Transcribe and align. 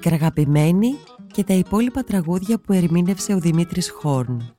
Πικραγαπημένη 0.00 0.96
και 1.26 1.44
τα 1.44 1.54
υπόλοιπα 1.54 2.02
τραγούδια 2.02 2.58
που 2.58 2.72
ερμήνευσε 2.72 3.34
ο 3.34 3.38
Δημήτρης 3.38 3.90
Χόρν. 3.90 4.54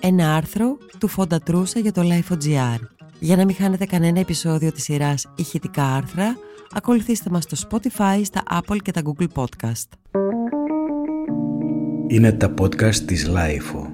Ένα 0.00 0.34
άρθρο 0.34 0.76
του 0.98 1.08
Φοντατρούσα 1.08 1.78
για 1.78 1.92
το 1.92 2.02
Life.gr. 2.04 2.78
Για 3.18 3.36
να 3.36 3.44
μην 3.44 3.54
χάνετε 3.54 3.84
κανένα 3.84 4.20
επεισόδιο 4.20 4.72
της 4.72 4.82
σειράς 4.82 5.32
ηχητικά 5.36 5.84
άρθρα, 5.84 6.36
ακολουθήστε 6.72 7.30
μας 7.30 7.42
στο 7.42 7.68
Spotify, 7.68 8.20
στα 8.24 8.42
Apple 8.50 8.76
και 8.82 8.90
τα 8.90 9.02
Google 9.04 9.26
Podcast. 9.34 9.88
Είναι 12.06 12.32
τα 12.32 12.54
podcast 12.60 12.94
της 12.94 13.30
Life. 13.30 13.86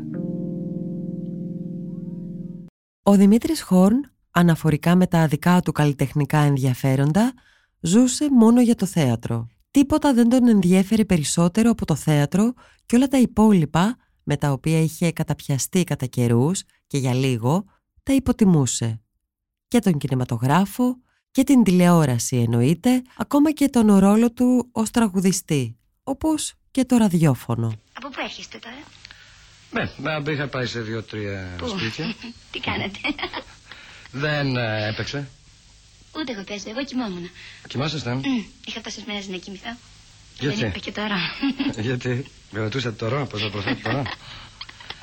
Ο 3.03 3.15
Δημήτρης 3.15 3.63
Χόρν, 3.63 4.11
αναφορικά 4.31 4.97
με 4.97 5.07
τα 5.07 5.27
δικά 5.27 5.61
του 5.61 5.73
καλλιτεχνικά 5.73 6.39
ενδιαφέροντα, 6.39 7.33
ζούσε 7.81 8.27
μόνο 8.31 8.61
για 8.61 8.75
το 8.75 8.87
θέατρο. 8.87 9.47
Τίποτα 9.71 10.15
δεν 10.15 10.29
τον 10.29 10.49
ενδιέφερε 10.49 11.05
περισσότερο 11.05 11.71
από 11.71 11.85
το 11.85 11.95
θέατρο 11.95 12.55
και 12.87 12.97
όλα 12.97 13.07
τα 13.07 13.19
υπόλοιπα, 13.19 13.97
με 14.23 14.37
τα 14.37 14.53
οποία 14.53 14.81
είχε 14.81 15.13
καταπιαστεί 15.13 15.85
κατά 15.85 16.07
καιρούς 16.07 16.63
και 16.87 16.99
για 16.99 17.15
λίγο, 17.15 17.65
τα 18.03 18.13
υποτιμούσε. 18.13 19.01
Και 19.69 19.79
τον 19.79 19.99
κινηματογράφο 19.99 20.97
και 21.31 21.45
την 21.45 21.63
τηλεόραση 21.63 22.37
εννοείται, 22.37 23.03
ακόμα 23.17 23.53
και 23.53 23.69
τον 23.69 23.99
ρόλο 23.99 24.33
του 24.33 24.69
ως 24.73 24.91
τραγουδιστή, 24.91 25.77
όπως 26.03 26.55
και 26.71 26.85
το 26.85 26.97
ραδιόφωνο. 26.97 27.73
Από 27.93 28.09
πού 28.09 28.21
έρχεστε 28.23 28.59
τώρα; 28.59 28.77
Ναι, 29.71 30.23
να 30.23 30.33
είχα 30.33 30.49
πάει 30.49 30.67
σε 30.67 30.81
δύο-τρία 30.81 31.57
σπίτια. 31.67 32.15
Τι 32.51 32.61
κάνετε; 32.61 32.99
Δεν 34.11 34.57
ε, 34.57 34.89
έπαιξε. 34.89 35.29
Ούτε 36.17 36.33
εγώ 36.33 36.43
παίζω, 36.43 36.65
εγώ 36.71 36.85
κοιμόμουν. 36.85 37.31
Κοιμάσαστε. 37.69 38.15
Μμ, 38.15 38.23
Είχα 38.67 38.81
τόσε 38.81 39.03
μέρε 39.07 39.21
να 39.31 39.37
κοιμηθώ. 39.37 39.77
Γιατί; 40.41 40.57
Δεν 40.57 40.69
είπα 40.69 40.79
και 40.79 40.93
τώρα. 40.93 41.17
Γιατί; 41.79 42.25
Με 42.51 42.61
ρωτούσατε 42.61 42.97
τώρα, 42.97 43.25
πώς 43.25 43.41
θα 43.43 43.51
προσθέτω 43.51 43.81
τώρα. 43.83 44.03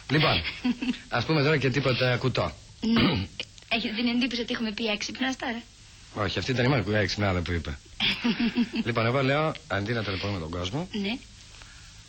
λοιπόν, 0.09 0.41
ας 1.17 1.25
πούμε 1.25 1.41
τώρα 1.43 1.57
και 1.57 1.69
τίποτα 1.69 2.17
κουτό. 2.17 2.51
Ναι. 2.81 3.27
Έχετε 3.69 3.93
την 3.95 4.07
εντύπωση 4.07 4.41
ότι 4.41 4.53
έχουμε 4.53 4.71
πει 4.71 4.85
έξυπνο 4.85 5.27
τώρα. 5.39 5.61
Όχι, 6.25 6.39
αυτή 6.39 6.51
ήταν 6.51 6.65
η 6.65 6.67
μόνη 6.67 6.83
που 6.83 6.91
έξυπνα 6.91 7.29
άλλα 7.29 7.39
που 7.41 7.51
είπε. 7.51 7.77
λοιπόν, 8.85 9.05
εγώ 9.05 9.23
λέω 9.23 9.53
αντί 9.67 9.93
να 9.93 10.03
ταλαιπωρούμε 10.03 10.39
τον 10.39 10.49
κόσμο, 10.49 10.87
Ναι. 10.91 11.17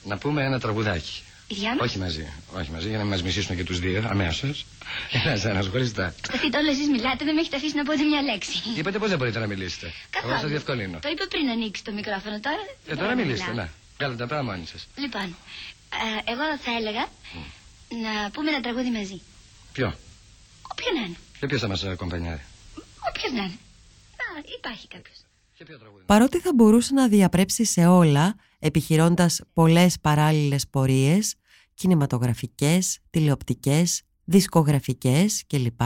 να 0.04 0.18
πούμε 0.18 0.44
ένα 0.44 0.60
τραγουδάκι. 0.60 1.22
Οι 1.48 1.54
δυο 1.54 1.68
μας. 1.68 1.78
Όχι 1.80 1.98
μαζί, 1.98 2.32
όχι 2.54 2.70
μαζί, 2.70 2.88
για 2.88 2.98
να 2.98 3.04
μας 3.04 3.22
μισήσουν 3.22 3.56
και 3.56 3.64
τους 3.64 3.78
δύο 3.80 4.04
αμέσως. 4.08 4.66
Ένας 5.12 5.44
ένας 5.44 5.66
χωριστά. 5.66 6.14
Σταθείτε 6.24 6.58
όλο 6.58 6.70
εσείς 6.70 6.88
μιλάτε, 6.88 7.24
δεν 7.24 7.34
με 7.34 7.40
έχετε 7.40 7.56
αφήσει 7.56 7.74
να 7.76 7.82
πω 7.84 7.92
ούτε 7.92 8.02
μια 8.04 8.22
λέξη. 8.22 8.52
Είπατε 8.76 8.98
πώς 8.98 9.08
δεν 9.08 9.18
μπορείτε 9.18 9.38
να 9.38 9.46
μιλήσετε. 9.46 9.92
Εγώ 10.22 10.38
σας 10.38 10.48
διευκολύνω. 10.50 10.98
Το 10.98 11.08
είπα 11.08 11.26
πριν 11.28 11.48
ανοίξει 11.48 11.84
το 11.84 11.92
μικρόφωνο 11.92 12.40
τώρα. 12.40 12.62
Ε, 12.86 12.94
τώρα 12.94 13.08
δεν 13.14 13.16
μιλήστε, 13.26 13.50
μιλάω. 13.50 13.64
ναι. 13.64 13.70
Κάντε 13.96 14.16
τα 14.16 14.26
πράγματα 14.26 14.52
μόνοι 14.56 14.66
σας. 14.66 14.86
Λοιπόν, 14.96 15.36
ε, 16.26 16.30
εγώ 16.32 16.44
θα 16.64 16.70
έλεγα 16.78 17.04
να 18.04 18.30
πούμε 18.30 18.50
ένα 18.50 18.60
τραγούδι 18.60 18.90
μαζί. 18.90 19.20
Ποιο, 19.72 19.88
Όποιο 20.72 20.86
να 20.98 21.00
είναι. 21.06 21.16
και 21.40 21.46
ποιος 21.46 21.60
θα 21.60 21.68
μας 21.68 21.84
κομπανιάρει. 21.96 22.42
Όποιο 23.08 23.28
να 23.36 23.42
είναι. 23.44 23.58
Α, 24.24 24.26
υπάρχει 24.58 24.86
κάποιος. 24.88 25.18
Και 25.56 25.64
ποιο 25.64 25.78
τραγούδι; 25.78 26.04
Παρότι 26.06 26.38
θα 26.38 26.50
μπορούσε 26.54 26.94
να 26.94 27.08
διαπρέψει 27.08 27.64
σε 27.64 27.86
όλα, 27.86 28.34
επιχειρώντας 28.58 29.40
πολλές 29.52 30.00
παράλληλες 30.00 30.68
πορείες, 30.68 31.34
κινηματογραφικές, 31.74 32.98
τηλεοπτικές, 33.10 34.02
δισκογραφικές 34.24 35.44
κλπ. 35.46 35.80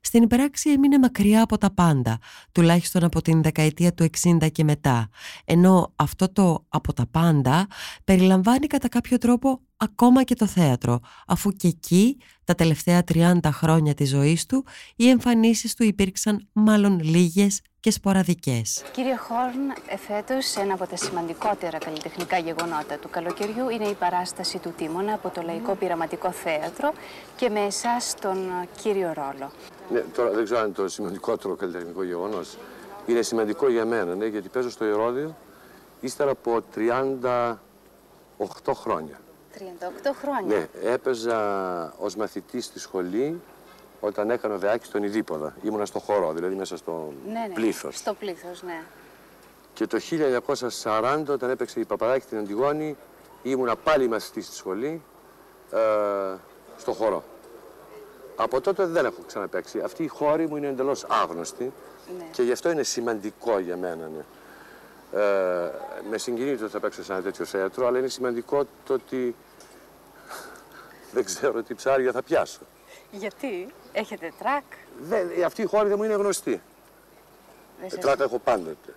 Στην 0.00 0.26
πράξη 0.26 0.70
έμεινε 0.70 0.98
μακριά 0.98 1.42
από 1.42 1.58
τα 1.58 1.70
πάντα, 1.74 2.18
τουλάχιστον 2.52 3.04
από 3.04 3.22
την 3.22 3.42
δεκαετία 3.42 3.94
του 3.94 4.06
60 4.22 4.48
και 4.52 4.64
μετά, 4.64 5.08
ενώ 5.44 5.92
αυτό 5.96 6.32
το 6.32 6.64
«από 6.68 6.92
τα 6.92 7.06
πάντα» 7.06 7.66
περιλαμβάνει 8.04 8.66
κατά 8.66 8.88
κάποιο 8.88 9.18
τρόπο 9.18 9.60
ακόμα 9.76 10.22
και 10.22 10.34
το 10.34 10.46
θέατρο, 10.46 11.00
αφού 11.26 11.50
και 11.50 11.68
εκεί 11.68 12.16
τα 12.44 12.54
τελευταία 12.54 13.02
30 13.12 13.38
χρόνια 13.44 13.94
της 13.94 14.08
ζωής 14.08 14.46
του 14.46 14.64
οι 14.96 15.08
εμφανίσεις 15.08 15.74
του 15.74 15.84
υπήρξαν 15.84 16.48
μάλλον 16.52 17.00
λίγες 17.00 17.60
και 17.80 17.90
σποραδικές. 17.90 18.84
Κύριε 18.92 19.16
Χόρν, 19.16 19.74
εφέτος 19.88 20.56
ένα 20.56 20.74
από 20.74 20.86
τα 20.86 20.96
σημαντικότερα 20.96 21.78
καλλιτεχνικά 21.78 22.38
γεγονότα 22.38 22.98
του 23.00 23.10
καλοκαιριού 23.10 23.68
είναι 23.68 23.86
η 23.88 23.94
παράσταση 23.94 24.58
του 24.58 24.74
Τίμωνα 24.76 25.12
από 25.12 25.28
το 25.28 25.42
Λαϊκό 25.42 25.74
Πειραματικό 25.74 26.30
Θέατρο 26.30 26.92
και 27.36 27.48
με 27.48 27.60
εσάς 27.60 28.14
τον 28.20 28.36
ε, 28.36 28.68
κύριο 28.80 29.12
ρόλο. 29.14 29.50
Ναι, 29.92 30.00
τώρα 30.00 30.30
δεν 30.30 30.44
ξέρω 30.44 30.60
αν 30.60 30.66
είναι 30.66 30.74
το 30.74 30.88
σημαντικότερο 30.88 31.54
καλλιτεχνικό 31.54 32.04
γεγονός. 32.04 32.56
Είναι 33.06 33.22
σημαντικό 33.22 33.70
για 33.70 33.84
μένα, 33.84 34.14
ναι, 34.14 34.26
γιατί 34.26 34.48
παίζω 34.48 34.70
στο 34.70 34.84
Ηρώδιο 34.84 35.36
ύστερα 36.00 36.30
από 36.30 36.60
38 36.74 37.54
χρόνια. 38.74 39.20
38 39.54 39.60
χρόνια. 40.20 40.56
Ναι, 40.56 40.90
έπαιζα 40.90 41.38
ως 41.98 42.16
μαθητής 42.16 42.64
στη 42.64 42.78
σχολή 42.78 43.40
όταν 44.00 44.30
έκανα 44.30 44.56
δεάκι 44.56 44.86
στον 44.86 45.02
Ιδίποδα. 45.02 45.54
Ήμουνα 45.62 45.86
στο 45.86 45.98
χορό, 45.98 46.32
δηλαδή 46.32 46.54
μέσα 46.54 46.76
στο 46.76 47.12
ναι, 47.26 47.32
ναι. 47.32 47.54
πλήθος. 47.54 47.96
Στο 47.96 48.14
πλήθος, 48.14 48.62
ναι. 48.62 48.82
Και 49.72 49.86
το 49.86 49.98
1940 50.82 51.24
όταν 51.28 51.50
έπαιξε 51.50 51.80
η 51.80 51.84
Παπαδάκη 51.84 52.24
στην 52.24 52.38
Αντιγόνη 52.38 52.96
ήμουνα 53.42 53.76
πάλι 53.76 54.08
μαθητής 54.08 54.46
στη 54.46 54.54
σχολή 54.54 55.02
ε, 55.70 55.78
στο 56.76 56.92
χορό. 56.92 57.24
Από 58.36 58.60
τότε 58.60 58.86
δεν 58.86 59.04
έχω 59.04 59.22
ξαναπαίξει. 59.26 59.80
Αυτή 59.80 60.02
η 60.02 60.06
χώρη 60.06 60.46
μου 60.46 60.56
είναι 60.56 60.66
εντελώς 60.66 61.04
άγνωστη 61.08 61.72
Ναι. 62.18 62.24
και 62.32 62.42
γι' 62.42 62.52
αυτό 62.52 62.70
είναι 62.70 62.82
σημαντικό 62.82 63.58
για 63.58 63.76
μένα. 63.76 64.10
Ναι. 64.14 64.24
Ε, 65.20 65.72
με 66.10 66.18
συγκινεί 66.18 66.56
το 66.56 66.64
ότι 66.64 66.72
θα 66.72 66.80
παίξω 66.80 67.04
σε 67.04 67.12
ένα 67.12 67.22
τέτοιο 67.22 67.44
θέατρο, 67.44 67.86
αλλά 67.86 67.98
είναι 67.98 68.08
σημαντικό 68.08 68.64
το 68.86 68.94
ότι 68.94 69.34
δεν 71.14 71.24
ξέρω 71.24 71.62
τι 71.62 71.74
ψάρια 71.74 72.12
θα 72.12 72.22
πιάσω. 72.22 72.60
Γιατί, 73.12 73.66
έχετε 73.92 74.32
τρακ; 74.38 74.64
Δεν, 75.02 75.44
αυτή 75.44 75.62
η 75.62 75.64
χώρη 75.64 75.88
δεν 75.88 75.96
μου 75.98 76.04
είναι 76.04 76.14
γνωστή. 76.14 76.50
Δεν 76.50 76.60
Ε, 77.86 77.88
σας- 77.88 78.00
τράκα 78.00 78.24
έχω 78.24 78.38
πάντοτε. 78.38 78.94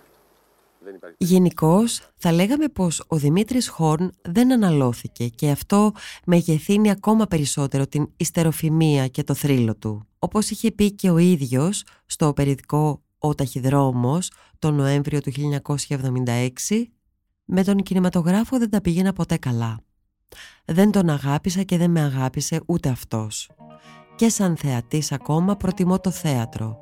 Δεν 0.78 0.94
υπάρχει. 0.94 1.16
Γενικώς, 1.18 2.08
θα 2.16 2.32
λέγαμε 2.32 2.68
πως 2.68 3.04
ο 3.08 3.16
Δημήτρης 3.16 3.68
Χόρν 3.68 4.12
δεν 4.22 4.52
αναλώθηκε 4.52 5.28
και 5.28 5.50
αυτό 5.50 5.92
μεγεθύνει 6.26 6.90
ακόμα 6.90 7.26
περισσότερο 7.26 7.86
την 7.86 8.08
ιστεροφημία 8.16 9.08
και 9.08 9.22
το 9.24 9.34
θρύλο 9.34 9.76
του. 9.76 10.06
Όπως 10.18 10.50
είχε 10.50 10.70
πει 10.72 10.92
και 10.92 11.10
ο 11.10 11.18
ίδιος 11.18 11.84
στο 12.06 12.32
περιοδικό 12.32 13.02
«Ο 13.18 13.34
Ταχυδρόμος» 13.34 14.32
τον 14.58 14.74
Νοέμβριο 14.74 15.20
του 15.20 15.30
1976, 15.30 16.92
με 17.44 17.64
τον 17.64 17.76
κινηματογράφο 17.76 18.58
δεν 18.58 18.70
τα 18.70 18.80
πήγαινα 18.80 19.12
ποτέ 19.12 19.36
καλά. 19.36 19.78
Δεν 20.64 20.90
τον 20.90 21.08
αγάπησα 21.08 21.62
και 21.62 21.76
δεν 21.76 21.90
με 21.90 22.00
αγάπησε 22.00 22.60
ούτε 22.66 22.88
αυτός. 22.88 23.50
Και 24.16 24.28
σαν 24.28 24.56
θεατής 24.56 25.12
ακόμα 25.12 25.56
προτιμώ 25.56 26.00
το 26.00 26.10
θέατρο. 26.10 26.78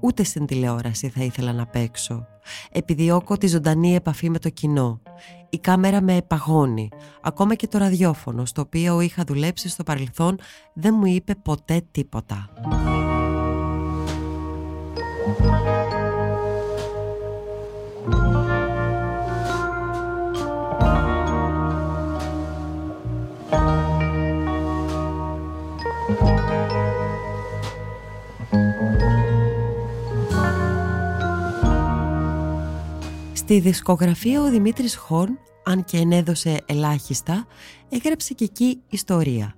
Ούτε 0.00 0.24
στην 0.24 0.46
τηλεόραση 0.46 1.08
θα 1.08 1.24
ήθελα 1.24 1.52
να 1.52 1.66
παίξω. 1.66 2.26
Επιδιώκω 2.72 3.36
τη 3.36 3.46
ζωντανή 3.46 3.94
επαφή 3.94 4.30
με 4.30 4.38
το 4.38 4.48
κοινό. 4.48 5.00
Η 5.50 5.58
κάμερα 5.58 6.00
με 6.00 6.16
επαγώνει. 6.16 6.88
Ακόμα 7.22 7.54
και 7.54 7.66
το 7.66 7.78
ραδιόφωνο, 7.78 8.44
στο 8.44 8.60
οποίο 8.60 9.00
είχα 9.00 9.24
δουλέψει 9.26 9.68
στο 9.68 9.82
παρελθόν, 9.82 10.38
δεν 10.74 10.94
μου 10.98 11.06
είπε 11.06 11.34
ποτέ 11.34 11.82
τίποτα. 11.90 12.48
Στη 33.52 33.60
δισκογραφία 33.60 34.42
ο 34.42 34.50
Δημήτρης 34.50 34.96
Χόρν, 34.96 35.38
αν 35.64 35.84
και 35.84 35.96
ενέδωσε 35.96 36.60
ελάχιστα, 36.66 37.46
έγραψε 37.88 38.34
και 38.34 38.44
εκεί 38.44 38.80
ιστορία. 38.88 39.54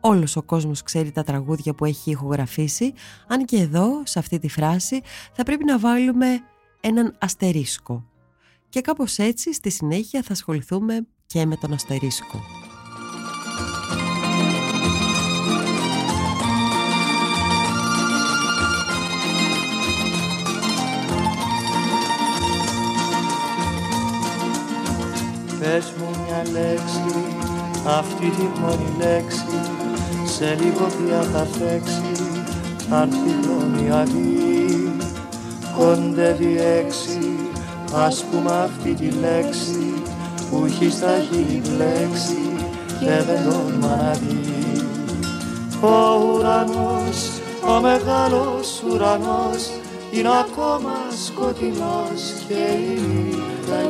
Όλος 0.00 0.36
ο 0.36 0.42
κόσμος 0.42 0.82
ξέρει 0.82 1.10
τα 1.10 1.22
τραγούδια 1.22 1.74
που 1.74 1.84
έχει 1.84 2.10
ηχογραφήσει, 2.10 2.92
αν 3.28 3.44
και 3.44 3.56
εδώ, 3.56 4.02
σε 4.04 4.18
αυτή 4.18 4.38
τη 4.38 4.48
φράση, 4.48 5.00
θα 5.32 5.42
πρέπει 5.42 5.64
να 5.64 5.78
βάλουμε 5.78 6.26
έναν 6.80 7.16
αστερίσκο. 7.20 8.04
Και 8.68 8.80
κάπως 8.80 9.18
έτσι, 9.18 9.54
στη 9.54 9.70
συνέχεια 9.70 10.22
θα 10.22 10.32
ασχοληθούμε 10.32 11.06
και 11.26 11.46
με 11.46 11.56
τον 11.56 11.72
αστερίσκο. 11.72 12.61
Πες 25.72 25.92
μου 25.98 26.08
μια 26.24 26.42
λέξη, 26.60 27.14
αυτή 27.86 28.30
τη 28.30 28.60
μόνη 28.60 28.94
λέξη 28.98 29.60
Σε 30.24 30.56
λίγο 30.60 30.86
πια 30.86 31.22
θα 31.22 31.46
φέξει, 31.58 32.22
αν 32.90 33.10
τη 33.10 33.32
χρονιακή 33.42 34.92
Κοντεύει 35.76 36.58
έξι, 36.78 37.36
ας 37.94 38.24
πούμε 38.24 38.52
αυτή 38.52 38.94
τη 38.94 39.10
λέξη 39.10 40.02
που 40.50 40.64
έχει 40.64 40.90
στα 40.90 41.18
χείλη 41.30 41.62
μπλέξει 41.64 42.42
και 43.00 43.22
δεν 43.26 43.42
τόλμα 43.44 43.96
να 43.96 44.12
δει. 44.12 44.86
Ο 45.80 46.32
ουρανός, 46.32 47.40
ο 47.76 47.80
μεγάλος 47.80 48.82
ουρανός 48.90 49.70
είναι 50.10 50.30
ακόμα 50.40 50.94
σκοτεινός 51.26 52.22
και 52.48 52.54
η 52.54 53.00
νύχτα 53.00 53.80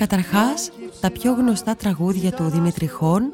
Καταρχάς, 0.00 0.70
τα 1.00 1.10
πιο 1.10 1.32
γνωστά 1.32 1.76
τραγούδια 1.76 2.32
του 2.32 2.48
Δημήτρη 2.48 2.86
Χόρν 2.86 3.24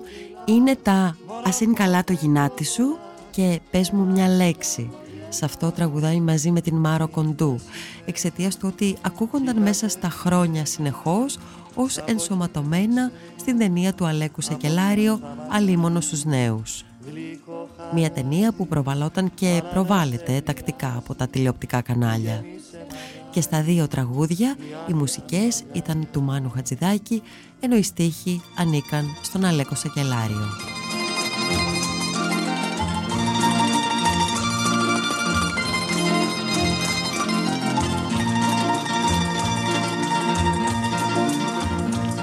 είναι 0.44 0.76
τα 0.82 1.16
«Ας 1.44 1.60
είναι 1.60 1.72
καλά 1.72 2.04
το 2.04 2.12
γυνάτι 2.12 2.64
σου» 2.64 2.98
και 3.30 3.60
«Πες 3.70 3.90
μου 3.90 4.04
μια 4.04 4.28
λέξη». 4.28 4.90
Σε 5.28 5.44
αυτό 5.44 5.70
τραγουδάει 5.70 6.20
μαζί 6.20 6.50
με 6.50 6.60
την 6.60 6.76
Μάρο 6.76 7.08
Κοντού, 7.08 7.58
εξαιτίας 8.06 8.56
του 8.56 8.68
ότι 8.72 8.96
ακούγονταν 9.00 9.62
μέσα 9.62 9.88
στα 9.88 10.08
χρόνια 10.08 10.64
συνεχώς 10.64 11.38
ως 11.74 11.96
ενσωματωμένα 11.96 13.10
στην 13.36 13.58
ταινία 13.58 13.94
του 13.94 14.06
Αλέκου 14.06 14.40
Σεκελάριο 14.40 15.20
«Αλίμονο 15.48 16.00
στους 16.00 16.24
νέους». 16.24 16.84
Μια 17.94 18.10
ταινία 18.10 18.52
που 18.52 18.66
προβαλόταν 18.66 19.30
και 19.34 19.62
προβάλλεται 19.72 20.40
τακτικά 20.44 20.94
από 20.96 21.14
τα 21.14 21.28
τηλεοπτικά 21.28 21.80
κανάλια. 21.80 22.44
Και 23.36 23.42
στα 23.42 23.62
δύο 23.62 23.88
τραγούδια 23.88 24.56
οι 24.88 24.92
μουσικές 24.92 25.62
ήταν 25.72 26.08
του 26.12 26.22
Μάνου 26.22 26.50
Χατζηδάκη 26.50 27.22
ενώ 27.60 27.76
οι 27.76 27.82
στίχοι 27.82 28.42
ανήκαν 28.56 29.04
στον 29.22 29.44
Αλέκο 29.44 29.74
Σακελάριο. 29.74 30.46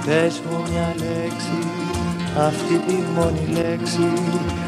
Πες 0.06 0.42
μου 0.50 0.64
μια 0.72 0.96
λέξη, 0.98 1.68
αυτή 2.38 2.78
τη 2.88 2.94
μόνη 3.16 3.48
λέξη 3.48 4.14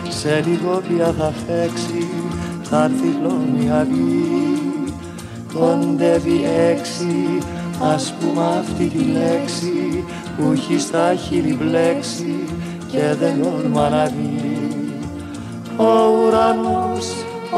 Σε 0.10 0.44
λίγο 0.48 0.82
πια 0.88 1.14
θα 1.14 1.32
φέξει, 1.32 2.08
θα 2.64 2.84
έρθει 2.84 3.08
χλώμη 3.20 3.72
αυγή 3.72 4.55
Κοντεύει 5.60 6.44
έξι, 6.70 7.38
ας 7.82 8.14
πούμε 8.14 8.44
αυτή 8.60 8.88
τη 8.88 9.04
λέξη 9.04 10.04
Που 10.38 10.52
έχει 10.52 10.80
στα 10.80 11.16
χείλη 11.16 11.54
μπλέξει 11.54 12.36
και 12.92 13.14
δεν 13.20 13.42
όρμα 13.42 13.90
να 13.90 14.06
δει 14.06 14.70
Ο 15.78 16.26
ουρανός, 16.26 17.08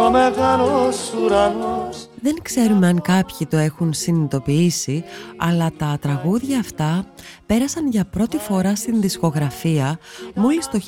ο 0.07 0.11
μεγάλος 0.11 1.13
ουρανός. 1.23 2.09
Δεν 2.21 2.35
ξέρουμε 2.41 2.87
αν 2.87 3.01
κάποιοι 3.01 3.47
το 3.49 3.57
έχουν 3.57 3.93
συνειδητοποιήσει, 3.93 5.03
αλλά 5.37 5.71
τα 5.77 5.97
τραγούδια 6.01 6.59
αυτά 6.59 7.05
πέρασαν 7.45 7.87
για 7.87 8.05
πρώτη 8.05 8.37
φορά 8.37 8.75
στην 8.75 9.01
δισκογραφία 9.01 9.99
μόλις 10.35 10.69
το 10.69 10.79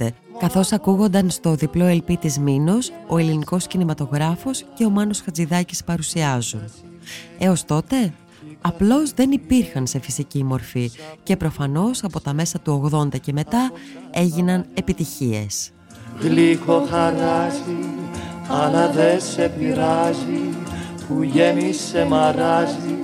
1985, 0.00 0.08
καθώς 0.42 0.72
ακούγονταν 0.72 1.30
στο 1.30 1.54
διπλό 1.54 1.84
ελπί 1.84 2.16
της 2.16 2.38
Μήνος, 2.38 2.92
ο 3.06 3.18
ελληνικός 3.18 3.66
κινηματογράφος 3.66 4.64
και 4.74 4.84
ο 4.84 4.90
Μάνος 4.90 5.20
Χατζηδάκης 5.20 5.84
παρουσιάζουν. 5.84 6.60
Έως 7.38 7.64
τότε, 7.64 8.12
απλώς 8.60 9.12
δεν 9.12 9.30
υπήρχαν 9.30 9.86
σε 9.86 9.98
φυσική 10.00 10.44
μορφή 10.44 10.90
και 11.22 11.36
προφανώς 11.36 12.04
από 12.04 12.20
τα 12.20 12.32
μέσα 12.32 12.58
του 12.60 12.90
80 12.92 13.20
και 13.20 13.32
μετά 13.32 13.70
έγιναν 14.10 14.66
επιτυχίες. 14.74 15.70
Γλυκό 16.20 16.86
χαράζει 16.90 17.78
αλλά 18.48 18.90
δε 18.90 19.18
σε 19.18 19.48
πειράζει 19.58 20.48
που 21.08 21.22
γέμισε 21.22 22.04
μαράζει 22.04 22.98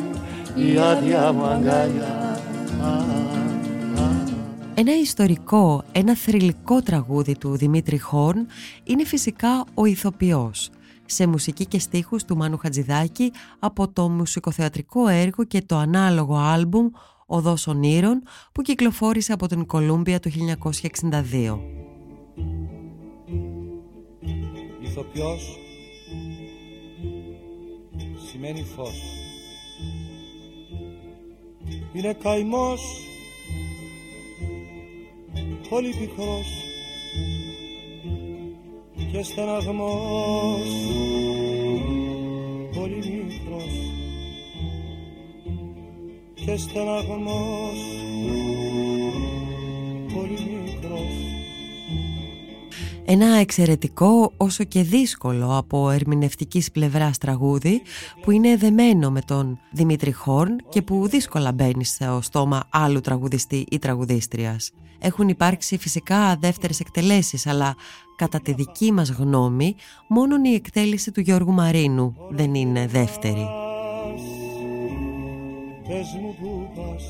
η 0.55 0.79
άδεια 0.79 1.33
μου 1.33 1.45
αγκαλιά. 1.45 2.41
Ένα 4.79 4.99
ιστορικό, 4.99 5.85
ένα 5.93 6.17
θρηλυκό 6.17 6.83
τραγούδι 6.83 7.39
του 7.39 7.57
Δημήτρη 7.57 7.99
Χόρν 7.99 8.47
είναι 8.85 9.05
φυσικά 9.05 9.65
ο 9.75 9.85
ηθοποιός 9.85 10.71
σε 11.07 11.27
μουσική 11.27 11.67
και 11.67 11.79
στίχους 11.79 12.25
του 12.25 12.37
Μάνου 12.37 12.59
Χατζηδάκη 12.59 13.33
από 13.59 13.89
το 13.89 14.09
μουσικοθεατρικό 14.09 15.09
έργο 15.09 15.45
και 15.45 15.63
το 15.63 15.77
ανάλογο 15.77 16.37
άλμπουμ 16.37 16.89
«Οδός 17.27 17.67
Ονείρων» 17.67 18.23
που 18.53 18.63
κυκλοφόρησε 18.63 19.33
από 19.33 19.47
την 19.47 19.67
Κολούμπια 19.67 20.21
το 20.21 20.31
1962. 20.31 21.59
ηθοποιός 24.83 25.59
σημαίνει 28.31 28.63
φως 28.63 29.03
είναι 31.93 32.13
καημός 32.13 33.08
πολύ 35.71 35.95
πικρός 35.99 36.65
και 39.13 39.23
στεναγμός. 39.23 40.69
Πολύ 42.75 42.97
μικρός 42.97 43.75
και 46.35 46.57
στεναγμός. 46.57 47.79
Πολύ 50.15 50.63
μικρός 50.65 51.28
ένα 53.11 53.27
εξαιρετικό 53.27 54.33
όσο 54.37 54.65
και 54.65 54.83
δύσκολο 54.83 55.57
από 55.57 55.91
ερμηνευτικής 55.91 56.71
πλευράς 56.71 57.19
τραγούδι 57.19 57.83
που 58.23 58.31
είναι 58.31 58.57
δεμένο 58.57 59.11
με 59.11 59.21
τον 59.21 59.59
Δημήτρη 59.71 60.13
Χόρν 60.13 60.57
και 60.69 60.83
που 60.83 61.09
δύσκολα 61.09 61.53
μπαίνει 61.53 61.85
στο 61.85 62.19
στόμα 62.23 62.65
άλλου 62.71 63.01
τραγουδιστή 63.01 63.67
ή 63.71 63.79
τραγουδίστριας. 63.79 64.71
Έχουν 64.99 65.29
υπάρξει 65.29 65.79
φυσικά 65.79 66.37
δεύτερες 66.41 66.81
εκτελέσεις 66.81 67.47
αλλά 67.47 67.77
κατά 68.17 68.41
τη 68.41 68.53
δική 68.53 68.93
μας 68.93 69.11
γνώμη 69.11 69.75
μόνον 70.09 70.45
η 70.45 70.55
εκτέλεση 70.55 71.11
του 71.11 71.21
Γιώργου 71.21 71.53
Μαρίνου 71.53 72.15
δεν 72.31 72.55
είναι 72.55 72.87
δεύτερη. 72.87 73.47
πες 75.87 76.19
μου 76.21 76.35
που 76.41 76.69
πας 76.75 77.03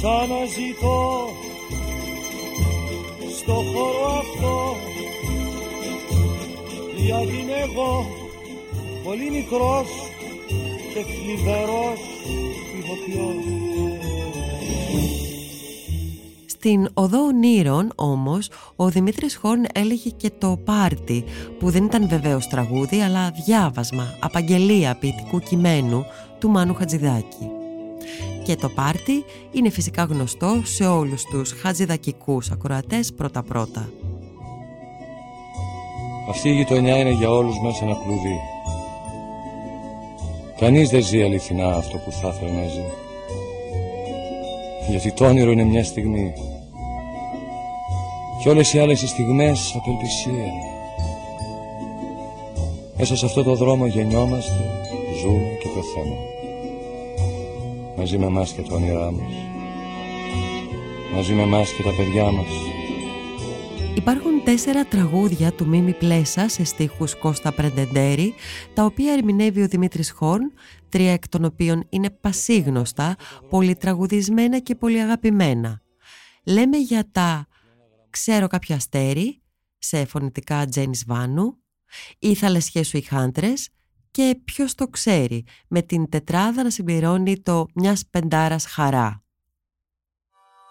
Σαν 0.00 0.28
να 0.28 0.44
ζητώ 0.44 1.28
στο 3.38 3.52
χώρο 3.52 4.18
αυτό 4.18 4.76
γιατί 6.96 7.36
είμαι 7.40 7.58
εγώ 7.70 8.06
πολύ 9.04 9.30
μικρός 9.30 9.88
και 10.94 11.02
θλιβερός 11.02 12.00
ηθοποιός 12.78 13.70
Στην 16.62 16.88
Οδό 16.94 17.24
Ονείρων 17.24 17.92
όμως 17.94 18.50
ο 18.76 18.88
Δημήτρης 18.88 19.36
Χόρν 19.36 19.64
έλεγε 19.74 20.10
και 20.10 20.30
το 20.38 20.58
πάρτι 20.64 21.24
που 21.58 21.70
δεν 21.70 21.84
ήταν 21.84 22.08
βεβαίως 22.08 22.46
τραγούδι 22.46 23.00
αλλά 23.00 23.30
διάβασμα, 23.30 24.16
απαγγελία 24.20 24.96
ποιητικού 24.96 25.38
κειμένου 25.38 26.04
του 26.38 26.48
Μάνου 26.48 26.74
Χατζηδάκη. 26.74 27.50
Και 28.44 28.56
το 28.56 28.68
πάρτι 28.68 29.24
είναι 29.50 29.70
φυσικά 29.70 30.02
γνωστό 30.02 30.60
σε 30.64 30.86
όλους 30.86 31.24
τους 31.24 31.52
χατζηδακικούς 31.52 32.50
ακροατές 32.50 33.12
πρώτα-πρώτα. 33.12 33.88
Αυτή 36.28 36.48
η 36.48 36.54
γειτονιά 36.54 36.96
είναι 36.96 37.12
για 37.12 37.30
όλους 37.30 37.60
μας 37.60 37.82
ένα 37.82 37.94
κλουβί. 38.04 38.38
Κανείς 40.58 40.90
δεν 40.90 41.02
ζει 41.02 41.22
αληθινά 41.22 41.74
αυτό 41.76 41.96
που 41.96 42.10
θα 42.10 42.28
ήθελε 42.28 42.50
να 42.50 42.68
ζει. 42.68 43.09
Γιατί 44.88 45.12
το 45.12 45.26
όνειρο 45.26 45.50
είναι 45.50 45.64
μια 45.64 45.84
στιγμή 45.84 46.32
και 48.42 48.48
όλες 48.48 48.72
οι 48.72 48.78
άλλες 48.78 49.02
οι 49.02 49.06
στιγμές 49.06 49.74
απελπισία. 49.76 50.52
Μέσα 52.98 53.16
σε 53.16 53.26
αυτό 53.26 53.42
το 53.42 53.54
δρόμο 53.54 53.86
γεννιόμαστε, 53.86 54.52
ζούμε 55.20 55.56
και 55.60 55.68
πεθαίνουμε. 55.68 56.26
Μαζί 57.96 58.18
με 58.18 58.26
εμάς 58.26 58.52
και 58.52 58.62
το 58.62 58.74
όνειρά 58.74 59.12
μας. 59.12 59.32
Μαζί 61.14 61.32
με 61.32 61.42
εμάς 61.42 61.70
και 61.72 61.82
τα 61.82 61.94
παιδιά 61.96 62.30
μας. 62.30 62.79
Υπάρχουν 63.94 64.44
τέσσερα 64.44 64.84
τραγούδια 64.84 65.52
του 65.52 65.68
Μίμη 65.68 65.92
Πλέσα 65.92 66.48
σε 66.48 66.64
στίχους 66.64 67.18
Κώστα 67.18 67.52
Πρεντεντέρη, 67.52 68.34
τα 68.74 68.84
οποία 68.84 69.12
ερμηνεύει 69.12 69.62
ο 69.62 69.66
Δημήτρης 69.68 70.10
Χόρν, 70.10 70.52
τρία 70.88 71.12
εκ 71.12 71.28
των 71.28 71.44
οποίων 71.44 71.86
είναι 71.88 72.10
πασίγνωστα, 72.10 73.16
πολυτραγουδισμένα 73.50 74.58
και 74.58 74.74
πολύ 74.74 75.00
αγαπημένα. 75.00 75.80
Λέμε 76.44 76.76
για 76.76 77.08
τα 77.12 77.46
«Ξέρω 78.10 78.46
κάποιο 78.46 78.74
αστέρι» 78.74 79.42
σε 79.78 80.04
φωνητικά 80.04 80.66
Τζένις 80.66 81.04
Βάνου, 81.06 81.56
«Οι 82.18 82.34
θαλασσιές 82.34 82.88
σου 82.88 82.96
οι 82.96 83.00
χάντρες» 83.00 83.68
και 84.10 84.40
«Ποιος 84.44 84.74
το 84.74 84.88
ξέρει» 84.88 85.44
με 85.68 85.82
την 85.82 86.08
τετράδα 86.08 86.62
να 86.62 86.70
συμπληρώνει 86.70 87.40
το 87.40 87.66
«Μιας 87.74 88.02
πεντάρας 88.10 88.66
χαρά». 88.66 89.19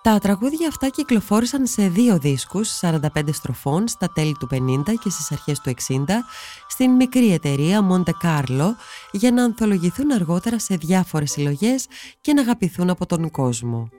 Τα 0.01 0.19
τραγούδια 0.19 0.67
αυτά 0.67 0.89
κυκλοφόρησαν 0.89 1.65
σε 1.67 1.87
δύο 1.87 2.17
δίσκους 2.17 2.79
45 2.81 2.99
στροφών 3.31 3.87
στα 3.87 4.07
τέλη 4.13 4.35
του 4.39 4.47
50 4.51 4.93
και 5.03 5.09
στις 5.09 5.31
αρχές 5.31 5.59
του 5.59 5.73
60 5.87 6.05
στην 6.67 6.91
μικρή 6.91 7.33
εταιρεία 7.33 7.87
Monte 7.91 8.11
Carlo 8.23 8.69
για 9.11 9.31
να 9.31 9.43
ανθολογηθούν 9.43 10.11
αργότερα 10.11 10.59
σε 10.59 10.75
διάφορες 10.75 11.31
συλλογές 11.31 11.87
και 12.21 12.33
να 12.33 12.41
αγαπηθούν 12.41 12.89
από 12.89 13.05
τον 13.05 13.31
κόσμο. 13.31 13.89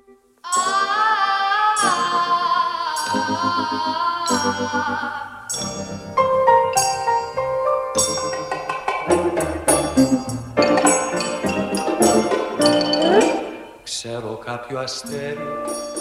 Ξέρω 14.02 14.40
κάποιο 14.44 14.78
αστέρι, 14.78 15.48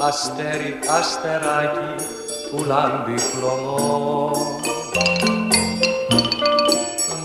αστέρι, 0.02 0.80
αστεράκι 1.00 2.04
που 2.52 2.64
λάμπει 2.64 3.20
χλωμό. 3.20 4.32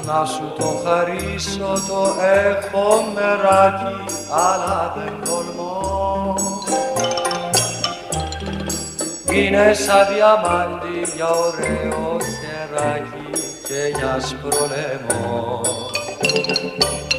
Να 0.06 0.24
σου 0.24 0.52
το 0.58 0.80
χαρίσω 0.84 1.82
το 1.88 2.14
έχω 2.20 3.04
μεράκι 3.14 4.04
αλλά 4.30 4.94
δεν 4.96 5.12
τολμώ. 5.24 6.34
Είναι 9.32 9.74
σαν 9.74 10.06
διαμάντι 10.14 11.12
για 11.16 11.28
ωραίο 11.28 12.16
χεράκι 12.20 13.40
και 13.68 13.98
για 13.98 14.20
σπρολεμό. 14.20 15.60
Το 16.20 16.40
μικρό 16.46 17.13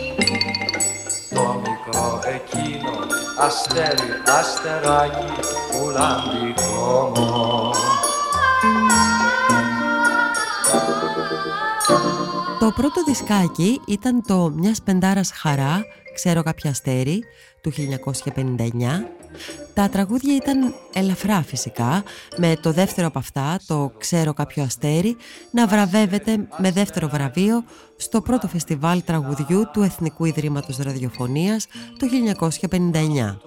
εκείνο 2.35 2.91
αστέρι, 3.39 4.09
αστεράκι 4.39 5.33
που 5.71 5.89
λάμπει 5.89 6.61
χώμο. 6.61 7.71
Το 12.59 12.71
πρώτο 12.71 13.03
δισκάκι 13.03 13.81
ήταν 13.87 14.23
το 14.27 14.51
«Μιας 14.55 14.81
πεντάρας 14.81 15.31
χαρά», 15.31 15.85
ξέρω 16.13 16.43
κάποια 16.43 16.69
αστέρι, 16.69 17.23
του 17.61 17.71
1959. 17.71 19.05
Τα 19.73 19.89
τραγούδια 19.89 20.35
ήταν 20.35 20.73
ελαφρά 20.93 21.41
φυσικά, 21.41 22.03
με 22.37 22.55
το 22.61 22.71
δεύτερο 22.71 23.07
από 23.07 23.19
αυτά, 23.19 23.59
το 23.67 23.91
«Ξέρω 23.97 24.33
κάποιο 24.33 24.63
αστέρι», 24.63 25.15
να 25.51 25.67
βραβεύεται 25.67 26.47
με 26.57 26.71
δεύτερο 26.71 27.07
βραβείο 27.07 27.63
στο 27.97 28.21
πρώτο 28.21 28.47
φεστιβάλ 28.47 29.03
τραγουδιού 29.03 29.69
του 29.73 29.81
Εθνικού 29.81 30.25
Ιδρύματος 30.25 30.77
Ραδιοφωνίας 30.77 31.67
το 31.97 32.07
1959. 32.07 33.37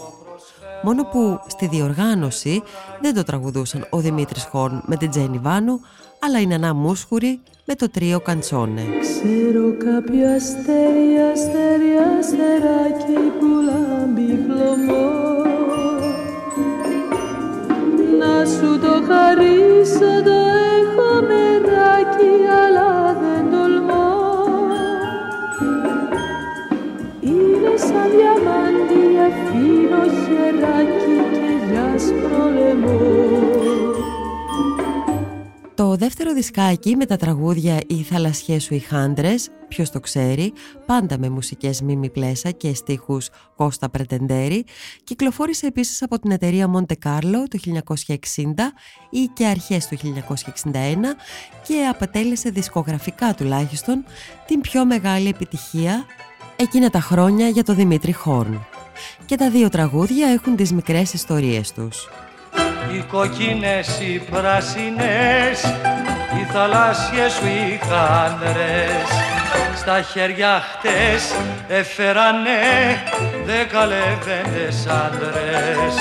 Μόνο 0.83 1.05
που 1.05 1.41
στη 1.47 1.67
διοργάνωση 1.67 2.63
δεν 3.01 3.15
το 3.15 3.23
τραγουδούσαν 3.23 3.87
ο 3.91 3.99
Δημήτρης 3.99 4.45
Χόρν 4.51 4.83
με 4.87 4.97
την 4.97 5.11
Τζένι 5.11 5.39
Βάνου, 5.39 5.81
αλλά 6.21 6.41
η 6.41 6.47
Νανά 6.47 6.75
Μούσχουρη 6.75 7.41
με 7.65 7.75
το 7.75 7.91
τρίο 7.91 8.21
Καντσόνε. 8.21 8.83
Ξέρω 9.01 9.77
κάποιο 9.77 10.35
αστέρι, 10.35 11.17
αστέρι, 11.33 11.93
αστεράκι 12.19 13.21
που 13.39 13.47
λάμπει 13.65 14.39
χλωμό 14.45 15.39
Να 15.45 15.48
σου 18.47 18.79
το 18.81 18.95
χαρίσω 19.09 20.13
το 20.25 20.39
έχω 20.79 21.09
μεράκι 21.29 22.33
αλλά 22.63 23.17
δεν 23.21 23.51
τολμώ. 23.51 24.11
Είναι 27.21 27.77
σαν 27.77 28.09
διαμάντι 28.15 29.05
αφήνω 29.27 30.03
χεράκι 30.21 31.17
και 31.33 31.51
για 31.71 31.89
σπρολεμό 31.99 33.01
Το 35.79 35.97
δεύτερο 35.97 36.33
δισκάκι 36.33 36.97
με 36.97 37.07
τα 37.07 37.17
τραγούδια 37.17 37.79
«Οι 37.87 38.03
θαλασσιές 38.03 38.63
σου 38.63 38.75
οι 38.75 38.79
χάντρες», 38.79 39.49
ποιος 39.69 39.91
το 39.91 40.01
ξέρει, 40.01 40.53
πάντα 40.87 41.19
με 41.19 41.29
μουσικές 41.29 41.83
Μίμη 41.83 42.11
Πλέσα 42.11 42.51
και 42.51 42.75
στίχους 42.75 43.29
Κώστα 43.57 43.89
Πρετεντέρη, 43.89 44.65
κυκλοφόρησε 45.05 45.67
επίσης 45.67 46.03
από 46.03 46.19
την 46.19 46.31
εταιρεία 46.31 46.71
Monte 46.75 46.95
Carlo 47.05 47.45
το 47.49 47.59
1960 47.59 48.73
ή 49.11 49.25
και 49.33 49.47
αρχές 49.47 49.87
του 49.87 49.97
1961 49.97 51.17
και 51.67 51.87
αποτέλεσε 51.91 52.51
δισκογραφικά 52.51 53.35
τουλάχιστον 53.35 54.05
την 54.47 54.61
πιο 54.61 54.85
μεγάλη 54.85 55.29
επιτυχία 55.29 56.05
εκείνα 56.57 56.91
τα 56.91 57.01
χρόνια 57.01 57.49
για 57.49 57.65
το 57.65 57.75
Δημήτρη 57.75 58.13
Χόρν. 58.13 58.67
Και 59.27 59.37
τα 59.37 59.51
δύο 59.51 59.69
τραγούδια 59.69 60.29
έχουν 60.29 60.57
τις 60.57 60.73
μικρές 60.73 61.13
ιστορίες 61.13 61.73
τους. 61.73 62.09
Οι 62.93 63.05
κοκκίνες, 63.11 64.01
οι 64.01 64.23
πράσινες, 64.31 65.61
οι 66.37 66.47
θαλάσσιες 66.53 67.33
σου 67.33 67.47
οι 67.47 67.81
χάντρες 67.83 69.09
Στα 69.77 70.03
χέρια 70.03 70.63
χτες 70.71 71.35
έφερανε 71.69 72.51
δέκα 73.45 73.87
λεβέντες 73.87 74.87
άντρες 74.87 75.95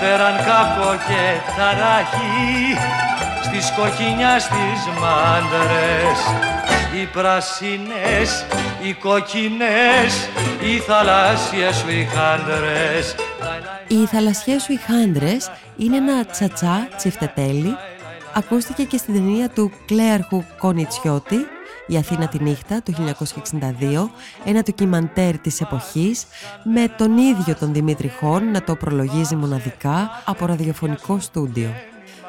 Φέραν 0.00 0.36
κάκο 0.36 0.90
και 1.06 1.52
ταράχη 1.56 2.76
στις 3.42 3.72
κοκκινιάς 3.76 4.42
στις 4.42 4.80
μάντρες 5.00 6.18
Οι 6.94 7.04
πράσινες, 7.12 8.44
οι 8.82 8.92
κοκκινές, 8.92 10.28
οι 10.60 10.78
θαλάσσιες 10.78 11.76
σου 11.76 11.90
οι 11.90 12.08
χάντρες 12.14 13.14
Οι 13.88 14.06
θαλασσιές 14.06 14.62
σου 14.62 14.72
οι 14.72 14.76
χάντρες 14.76 15.50
είναι 15.76 15.96
ένα 15.96 16.24
τσατσά 16.24 16.88
τσιφτετέλι. 16.96 17.74
Ακούστηκε 18.34 18.84
και 18.84 18.96
στην 18.96 19.14
ταινία 19.14 19.48
του 19.48 19.72
Κλέαρχου 19.86 20.42
Κονιτσιώτη 20.58 21.36
«Η 21.86 21.96
Αθήνα 21.96 22.28
τη 22.28 22.42
νύχτα» 22.42 22.82
το 22.82 22.92
1962, 22.92 24.10
ένα 24.44 24.62
ντοκιμαντέρ 24.62 25.38
της 25.38 25.60
εποχής, 25.60 26.26
με 26.64 26.88
τον 26.96 27.18
ίδιο 27.18 27.54
τον 27.54 27.72
Δημήτρη 27.72 28.08
Χόρν 28.08 28.50
να 28.50 28.62
το 28.62 28.76
προλογίζει 28.76 29.36
μοναδικά 29.36 30.22
από 30.24 30.46
ραδιοφωνικό 30.46 31.18
στούντιο. 31.20 31.70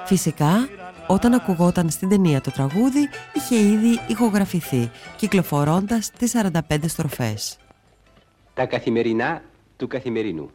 Φυσικά, 0.05 0.67
όταν 1.07 1.33
ακουγόταν 1.33 1.89
στην 1.89 2.09
ταινία 2.09 2.41
το 2.41 2.51
τραγούδι, 2.51 3.09
είχε 3.33 3.55
ήδη 3.55 3.99
ηχογραφηθεί, 4.07 4.91
κυκλοφορώντας 5.15 6.11
τις 6.11 6.31
45 6.31 6.87
στροφές. 6.87 7.57
Τα 8.53 8.65
καθημερινά 8.65 9.41
του 9.77 9.87
καθημερινού 9.87 10.49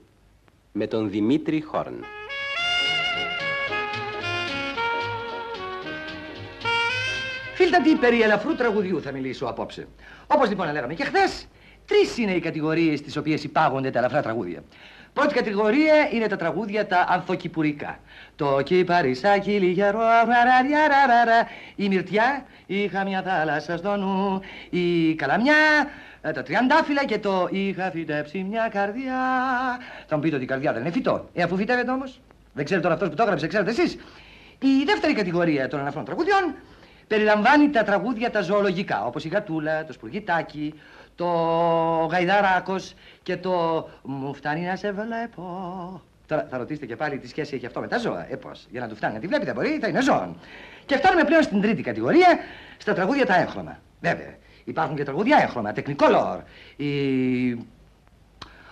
με 0.72 0.86
τον 0.86 1.10
Δημήτρη 1.10 1.60
Χόρν. 1.60 2.04
Φίλτατη 7.54 7.94
περί 7.94 8.22
ελαφρού 8.22 8.54
τραγουδιού 8.54 9.02
θα 9.02 9.12
μιλήσω 9.12 9.46
απόψε. 9.46 9.88
Όπως 10.26 10.48
λοιπόν 10.48 10.72
λέγαμε 10.72 10.94
και 10.94 11.04
χθες, 11.04 11.48
τρεις 11.86 12.18
είναι 12.18 12.32
οι 12.32 12.40
κατηγορίες 12.40 12.98
στις 12.98 13.16
οποίες 13.16 13.44
υπάγονται 13.44 13.90
τα 13.90 13.98
ελαφρά 13.98 14.22
τραγούδια. 14.22 14.62
Πρώτη 15.12 15.34
κατηγορία 15.34 16.08
είναι 16.12 16.26
τα 16.26 16.36
τραγούδια 16.36 16.86
τα 16.86 17.06
ανθοκυπουρικά. 17.08 17.98
Το 18.36 18.62
κυπαρίσακι 18.62 19.50
λιγερό, 19.50 20.00
η 21.76 21.88
μυρτιά, 21.88 22.46
είχα 22.66 23.04
μια 23.04 23.22
θάλασσα 23.22 23.76
στο 23.76 23.96
νου, 23.96 24.40
η 24.70 25.14
καλαμιά, 25.14 25.54
ε, 25.84 26.11
τα 26.30 26.42
τριαντάφυλλα 26.42 27.04
και 27.04 27.18
το 27.18 27.48
είχα 27.50 27.90
φυτέψει 27.90 28.42
μια 28.50 28.68
καρδιά. 28.72 29.18
Θα 30.06 30.16
μου 30.16 30.22
πείτε 30.22 30.34
ότι 30.34 30.44
η 30.44 30.46
καρδιά 30.46 30.72
δεν 30.72 30.82
είναι 30.82 30.90
φυτό. 30.90 31.28
Ε, 31.32 31.42
αφού 31.42 31.56
φυτεύεται 31.56 31.90
όμως. 31.90 32.20
Δεν 32.52 32.64
ξέρετε 32.64 32.86
τώρα 32.86 32.94
αυτός 32.94 33.10
που 33.10 33.16
το 33.16 33.22
έγραψε, 33.22 33.46
ξέρετε 33.46 33.70
εσείς. 33.70 33.94
Η 34.58 34.84
δεύτερη 34.86 35.12
κατηγορία 35.12 35.68
των 35.68 35.80
αναφρών 35.80 36.04
τραγουδιών 36.04 36.54
περιλαμβάνει 37.06 37.70
τα 37.70 37.82
τραγούδια 37.82 38.30
τα 38.30 38.42
ζωολογικά, 38.42 39.04
όπως 39.04 39.24
η 39.24 39.28
Γατούλα, 39.28 39.84
το 39.84 39.92
Σπουργητάκι, 39.92 40.74
το 41.14 41.26
Γαϊδαράκος 42.10 42.94
και 43.22 43.36
το 43.36 43.88
«Μου 44.02 44.34
φτάνει 44.34 44.60
να 44.60 44.76
σε 44.76 44.92
βλέπω». 44.92 46.02
Τώρα 46.26 46.46
θα 46.50 46.56
ρωτήσετε 46.56 46.86
και 46.86 46.96
πάλι 46.96 47.18
τι 47.18 47.28
σχέση 47.28 47.54
έχει 47.54 47.66
αυτό 47.66 47.80
με 47.80 47.88
τα 47.88 47.98
ζώα. 47.98 48.26
Ε, 48.30 48.36
πώς, 48.36 48.66
για 48.70 48.80
να 48.80 48.88
του 48.88 48.96
φτάνει 48.96 49.14
να 49.14 49.20
τη 49.20 49.26
βλέπει 49.26 49.44
δεν 49.44 49.54
μπορεί, 49.54 49.78
θα 49.80 49.88
είναι 49.88 50.02
ζώων. 50.02 50.36
Και 50.86 50.96
φτάνουμε 50.96 51.24
πλέον 51.24 51.42
στην 51.42 51.60
τρίτη 51.60 51.82
κατηγορία, 51.82 52.38
στα 52.76 52.94
τραγούδια 52.94 53.26
τα 53.26 53.36
έγχρωμα. 53.36 53.78
Βέβαια, 54.00 54.34
υπάρχουν 54.64 54.96
και 54.96 55.04
τραγούδια 55.04 55.38
έγχρωμα, 55.42 55.72
τεκνικόλορ. 55.72 56.40
Η 56.76 56.90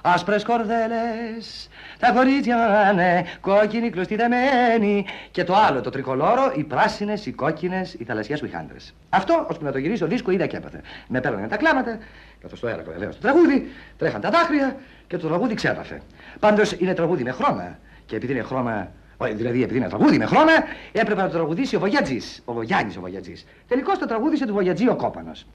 Άσπρες 0.03 0.45
κορδέλες, 0.45 1.69
τα 1.99 2.13
κορίτσια 2.13 2.91
είναι 2.93 3.25
κόκκινοι, 3.41 3.91
κλωστοί 3.91 4.17
δεμένοι 4.17 5.07
και 5.31 5.45
το 5.45 5.55
άλλο, 5.55 5.81
το 5.81 5.91
τρικολόρο, 5.91 6.53
οι 6.57 6.65
πράσινες, 6.65 7.27
οι 7.27 7.33
κόκκινες, 7.33 7.95
οι 7.95 8.05
θαλασσιές 8.05 8.43
χάντρες. 8.53 8.95
Αυτό, 9.09 9.47
ώσπου 9.51 9.65
να 9.65 9.73
το 9.73 9.79
γυρίσω 9.79 10.07
δίσκο, 10.07 10.31
είδα 10.31 10.47
και 10.47 10.57
έπαθε. 10.57 10.81
Με 11.09 11.21
παίρνανε 11.21 11.49
τα 11.49 11.57
κλάματα, 11.57 11.99
καθώς 12.41 12.61
το 12.61 12.69
έρακλα 12.69 12.99
λέω 12.99 13.13
στο 13.13 13.21
τραγούδι, 13.21 13.71
τρέχαν 13.97 14.21
τα 14.21 14.31
δάκρυα 14.31 14.77
και 15.07 15.17
το 15.17 15.29
τραγούδι 15.29 15.55
ξέπαθε. 15.55 16.01
Πάντως 16.39 16.73
είναι 16.73 16.95
τραγούδι 16.95 17.23
με 17.23 17.31
χρώμα 17.31 17.79
και 18.07 18.17
επειδή 18.17 18.33
είναι 18.33 18.43
χρώμα 18.43 18.91
Δηλαδή, 19.35 19.63
επειδή 19.63 19.79
είναι 19.79 19.89
τραγούδι 19.89 20.19
με 20.19 20.27
χρώμα, 20.27 20.53
έπρεπε 20.93 21.21
να 21.21 21.27
το 21.27 21.33
τραγουδήσει 21.33 21.77
ο 21.77 21.79
Βογιατζής. 21.79 22.43
Ο 22.45 22.53
Βογιάννης 22.53 22.97
ο 22.97 23.01
Βογιατζής. 23.01 23.47
Τελικώς 23.69 23.99
το 23.99 24.07
τραγούδισε 24.07 24.47
του 24.47 24.53
Βογιατζή 24.53 24.89
ο 24.89 24.97
Κόπανος. 24.97 25.47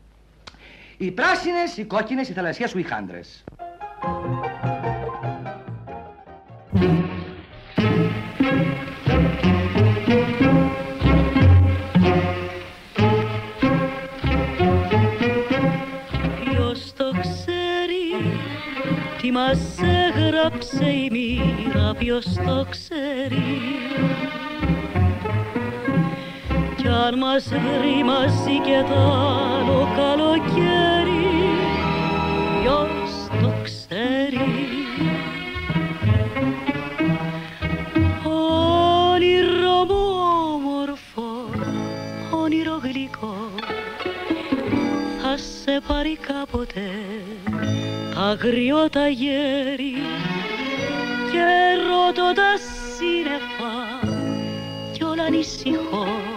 Οι 0.97 1.11
πράσινες, 1.11 1.77
οι 1.77 1.85
κόκκινες, 1.85 2.29
οι 2.29 2.33
θαλασσιές 2.33 2.69
σου 2.69 2.79
οι. 2.79 3.43
Ποιος 16.43 16.93
το 16.93 17.11
ξέρει 17.21 18.37
τι 19.21 19.31
μας 19.31 19.77
έγραψε 19.81 20.89
η 20.89 21.09
μοίρα, 21.11 21.95
ποιος 21.97 22.25
το 22.33 22.67
ξέρει 22.69 23.43
αν 26.95 27.17
μας 27.17 27.43
βρει 27.43 28.03
μαζί 28.03 28.59
και 28.63 28.83
το 28.89 28.99
άλλο 28.99 29.87
καλοκαίρι 29.95 31.25
Ποιος 32.61 33.41
το 33.41 33.53
ξέρει. 33.63 34.37
Όνειρο 39.13 39.85
μου 39.85 40.03
όμορφο, 40.53 41.49
όνειρο 42.31 42.79
γλυκό 42.83 43.35
Θα 45.21 45.37
σε 45.37 45.81
πάρει 45.87 46.17
κάποτε 46.17 46.91
αγριότα 48.17 49.07
γέρι. 49.07 49.95
Και 51.31 51.47
ρωτώ 51.87 52.33
τα 52.33 52.53
σύννεφα 52.97 53.75
κι 54.91 55.03
όλα 55.03 55.23
ανησυχώ 55.23 56.34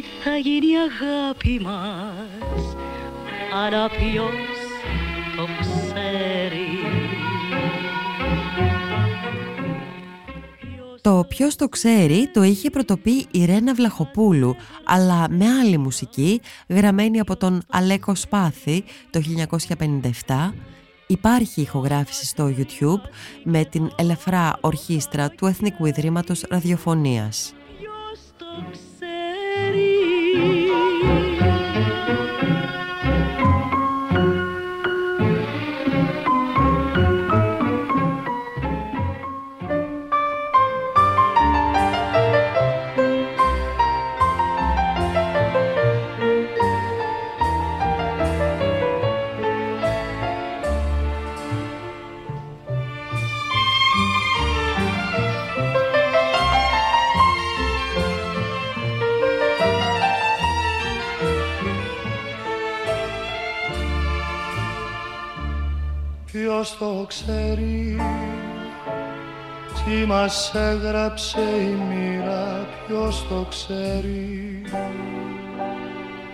τι 0.00 0.02
θα 0.24 0.36
γίνει 0.36 0.66
η 0.66 0.76
αγάπη 0.76 1.60
μας 1.62 2.76
αλλά 3.64 3.88
ποιος 3.88 4.34
το 5.36 5.46
ξέρει 5.60 6.68
Το 11.00 11.24
ποιος 11.28 11.56
το 11.56 11.68
ξέρει 11.68 12.30
το 12.32 12.42
είχε 12.42 12.70
πρωτοπεί 12.70 13.26
η 13.30 13.44
Ρένα 13.44 13.74
Βλαχοπούλου 13.74 14.56
αλλά 14.84 15.26
με 15.30 15.46
άλλη 15.46 15.78
μουσική 15.78 16.40
γραμμένη 16.68 17.20
από 17.20 17.36
τον 17.36 17.62
Αλέκο 17.70 18.14
Σπάθη 18.14 18.84
το 19.10 19.20
1957 20.26 20.52
Υπάρχει 21.06 21.60
ηχογράφηση 21.60 22.26
στο 22.26 22.54
YouTube 22.56 23.10
με 23.44 23.64
την 23.64 23.90
ελεφρά 23.96 24.58
ορχήστρα 24.60 25.30
του 25.30 25.46
Εθνικού 25.46 25.86
Ιδρύματος 25.86 26.42
Ραδιοφωνίας. 26.48 27.54
Ποιος 27.78 28.20
το 28.36 28.46
ξέρει. 67.06 67.96
Τι 69.84 70.06
μας 70.06 70.52
έγραψε 70.54 71.40
η 71.40 71.76
μοίρα 71.88 72.66
Ποιος 72.86 73.26
το 73.28 73.46
ξέρει. 73.48 74.62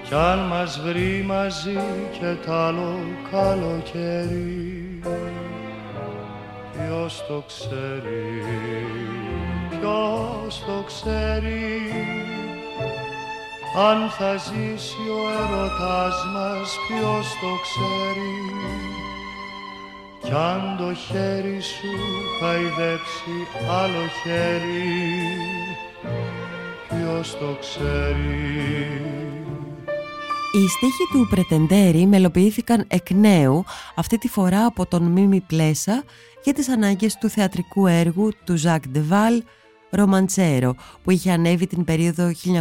Κι 0.08 0.14
αν 0.14 0.38
μας 0.38 0.80
βρει 0.80 1.24
μαζί 1.26 1.78
και 2.18 2.34
τ' 2.46 2.50
άλλο 2.50 2.98
καλοκαίρι 3.30 5.00
Ποιος 6.72 7.24
το 7.28 7.44
ξέρει, 7.46 8.42
ποιος 9.70 10.64
το 10.66 10.84
ξέρει. 10.86 11.80
Αν 13.90 14.10
θα 14.10 14.36
ζήσει 14.36 14.96
ο 15.10 15.20
έρωτας 15.42 16.24
μας 16.34 16.76
ποιος 16.88 17.26
το 17.40 17.52
ξέρει 17.62 18.91
κι 20.32 20.38
αν 20.38 20.76
το 20.78 20.94
χέρι 20.94 21.60
σου 21.60 21.86
χαϊδέψει 22.40 23.36
άλλο 23.68 24.06
χέρι. 24.22 24.92
Ποιος 26.88 27.38
το 27.38 27.56
ξέρει; 27.60 28.64
Οι 30.52 30.68
στίχοι 30.68 31.06
του 31.12 31.26
Πρετεντέρη 31.30 32.06
μελοποιήθηκαν 32.06 32.84
εκ 32.88 33.10
νέου 33.10 33.64
αυτή 33.94 34.18
τη 34.18 34.28
φορά 34.28 34.64
από 34.64 34.86
τον 34.86 35.02
Μίμη 35.02 35.40
Πλέσα 35.40 36.04
για 36.44 36.52
τις 36.52 36.68
ανάγκες 36.68 37.16
του 37.16 37.28
θεατρικού 37.28 37.86
έργου 37.86 38.30
του 38.44 38.56
Ζακ 38.56 38.88
Ντεβάλ 38.88 39.42
Ρομαντσέρο 39.92 40.74
που 41.02 41.10
είχε 41.10 41.30
ανέβει 41.30 41.66
την 41.66 41.84
περίοδο 41.84 42.30
1959-1960 42.44 42.58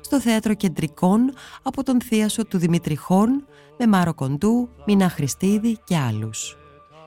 στο 0.00 0.20
Θέατρο 0.20 0.54
Κεντρικών 0.54 1.32
από 1.62 1.82
τον 1.82 2.00
θείασο 2.00 2.44
του 2.46 2.58
Δημήτρη 2.58 2.96
Χόρν 2.96 3.44
με 3.78 3.86
Μάρο 3.86 4.14
Κοντού, 4.14 4.68
Μινά 4.86 5.08
Χριστίδη 5.08 5.78
και 5.84 5.96
άλλους. 5.96 6.56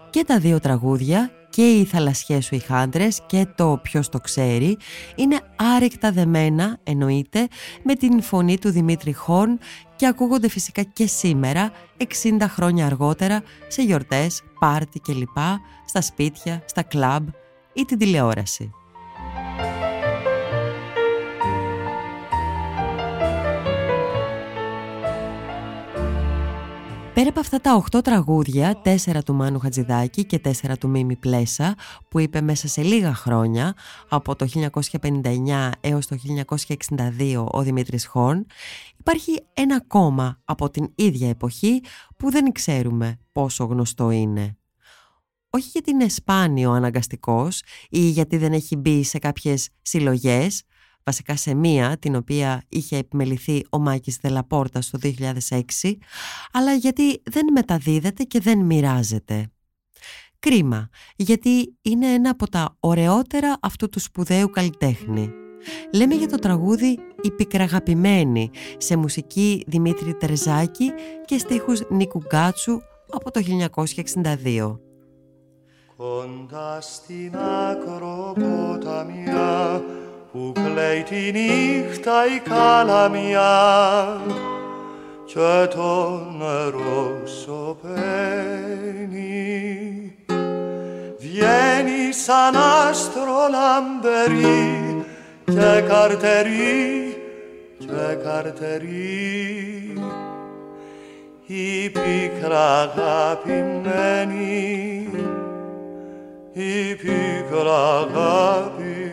Και 0.10 0.24
τα 0.24 0.40
δύο 0.40 0.60
τραγούδια 0.60 1.32
και 1.50 1.70
οι 1.70 1.86
θαλασσιές 1.86 2.46
σου 2.46 2.56
οι 2.56 2.60
χάντρες 2.60 3.22
και 3.26 3.48
το 3.56 3.80
ποιος 3.84 4.10
το 4.10 4.20
ξέρει 4.20 4.78
είναι 5.16 5.40
άρρηκτα 5.76 6.12
δεμένα 6.12 6.80
εννοείται 6.84 7.48
με 7.84 7.96
την 7.96 8.22
φωνή 8.22 8.58
του 8.58 8.70
Δημήτρη 8.70 9.14
Χόρν 9.14 9.60
και 9.96 10.08
ακούγονται 10.08 10.50
φυσικά 10.50 10.82
και 10.84 11.08
σήμερα 11.08 11.72
60 11.98 12.06
χρόνια 12.48 12.86
αργότερα 12.86 13.44
σε 13.68 13.82
γιορτές, 13.82 14.44
πάρτι 14.60 15.00
κλπ, 15.00 15.38
στα 15.86 16.02
σπίτια, 16.02 16.64
στα 16.66 16.84
κλαμπ 16.84 17.28
ή 17.74 17.86
την 17.86 17.98
τηλεόραση. 17.98 18.72
Πέρα 27.14 27.30
από 27.30 27.40
αυτά 27.40 27.62
τα 27.62 27.84
8 27.92 28.04
τραγούδια, 28.04 28.82
τέσσερα 28.82 29.24
του 29.24 29.34
Μάνου 29.34 29.60
Χατζηδάκη 29.60 30.26
και 30.26 30.40
τέσσερα 30.40 30.78
του 30.78 30.90
Μίμη 30.90 31.16
Πλέσα, 31.16 31.76
που 32.10 32.20
είπε 32.20 32.42
μέσα 32.42 32.68
σε 32.68 32.82
λίγα 32.82 33.14
χρόνια, 33.14 33.74
από 34.10 34.36
το 34.36 34.48
1959 35.02 35.72
έως 35.82 36.08
το 36.08 36.18
1962 37.18 37.46
ο 37.52 37.62
Δημήτρης 37.62 38.06
Χόρν, 38.06 38.46
υπάρχει 38.98 39.44
ένα 39.54 39.76
ακόμα 39.76 40.42
από 40.46 40.70
την 40.70 40.92
ίδια 40.96 41.30
εποχή 41.30 41.82
που 42.18 42.32
δεν 42.32 42.52
ξέρουμε 42.52 43.20
πόσο 43.32 43.64
γνωστό 43.64 44.10
είναι 44.10 44.56
όχι 45.54 45.70
γιατί 45.72 45.92
είναι 45.92 46.10
σπάνιο 46.10 46.72
αναγκαστικός 46.72 47.62
ή 47.90 48.00
γιατί 48.00 48.38
δεν 48.38 48.54
έχει 48.54 48.76
μπει 48.76 49.04
σε 49.04 49.20
κάποιες 49.20 49.70
συλλογές, 49.82 50.64
βασικά 51.04 51.36
σε 51.36 51.54
μία 51.54 51.98
την 52.00 52.16
οποία 52.16 52.64
είχε 52.70 52.98
επιμεληθεί 52.98 53.62
ο 53.70 53.80
Μάκης 53.80 54.18
Δελαπόρτα 54.22 54.80
το 54.92 55.00
2006, 55.50 55.60
αλλά 56.52 56.74
γιατί 56.74 57.22
δεν 57.24 57.46
μεταδίδεται 57.52 58.24
και 58.24 58.40
δεν 58.40 58.60
μοιράζεται. 58.60 59.52
Κρίμα, 60.40 60.90
γιατί 61.16 61.78
είναι 61.82 62.08
ένα 62.08 62.30
από 62.30 62.50
τα 62.50 62.76
ωραιότερα 62.80 63.58
αυτού 63.62 63.90
του 63.90 64.00
σπουδαίου 64.00 64.50
καλλιτέχνη. 64.50 65.32
Λέμε 65.94 66.16
για 66.16 66.28
το 66.28 66.38
τραγούδι 66.38 67.00
«Η 67.22 67.32
πικραγαπημένη» 67.32 68.50
σε 68.78 68.96
μουσική 68.96 69.64
Δημήτρη 69.68 70.14
Τερζάκη 70.14 70.92
και 71.26 71.38
στίχους 71.38 71.82
Νίκου 71.90 72.20
Γκάτσου 72.20 72.80
από 73.10 73.32
το 73.32 73.42
1962. 73.42 74.91
Κοντά 76.02 76.82
στην 76.82 77.38
ακροποταμιά 77.70 78.34
που 80.32 80.52
κλαίει 80.54 81.04
τη 81.04 81.32
νύχτα 81.32 82.26
η 82.36 82.40
καλαμιά. 82.40 84.22
Και 85.26 85.68
το 85.76 86.22
νερό 86.38 87.22
σωπαίνει. 87.26 87.86
Βγαίνει 91.20 92.14
σαν 92.14 92.56
άστρο 92.56 93.48
λαμπερή 93.52 95.06
και 95.46 95.82
καρτερή 95.88 97.18
και 97.78 98.18
καρτερή. 98.24 99.94
Η 101.46 101.90
πίκρα 101.90 102.82
αγαπημένη 102.82 104.52
η 106.54 106.96
πίκρα 106.96 107.98
αγαπημένη. 107.98 109.12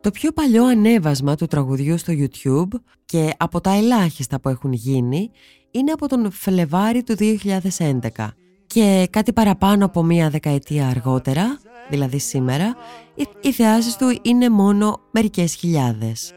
Το 0.00 0.10
πιο 0.10 0.32
παλιό 0.32 0.64
ανέβασμα 0.64 1.34
του 1.34 1.46
τραγουδιού 1.46 1.98
στο 1.98 2.12
YouTube 2.16 2.78
και 3.04 3.34
από 3.36 3.60
τα 3.60 3.70
ελάχιστα 3.70 4.40
που 4.40 4.48
έχουν 4.48 4.72
γίνει 4.72 5.30
είναι 5.70 5.92
από 5.92 6.08
τον 6.08 6.30
Φλεβάρι 6.30 7.02
του 7.02 7.16
2011 7.18 8.28
και 8.66 9.06
κάτι 9.10 9.32
παραπάνω 9.32 9.84
από 9.84 10.02
μία 10.02 10.30
δεκαετία 10.30 10.88
αργότερα, 10.88 11.58
δηλαδή 11.90 12.18
σήμερα, 12.18 12.76
οι 13.40 13.52
θεάσεις 13.52 13.96
του 13.96 14.18
είναι 14.22 14.48
μόνο 14.48 15.00
μερικές 15.10 15.54
χιλιάδες. 15.54 16.32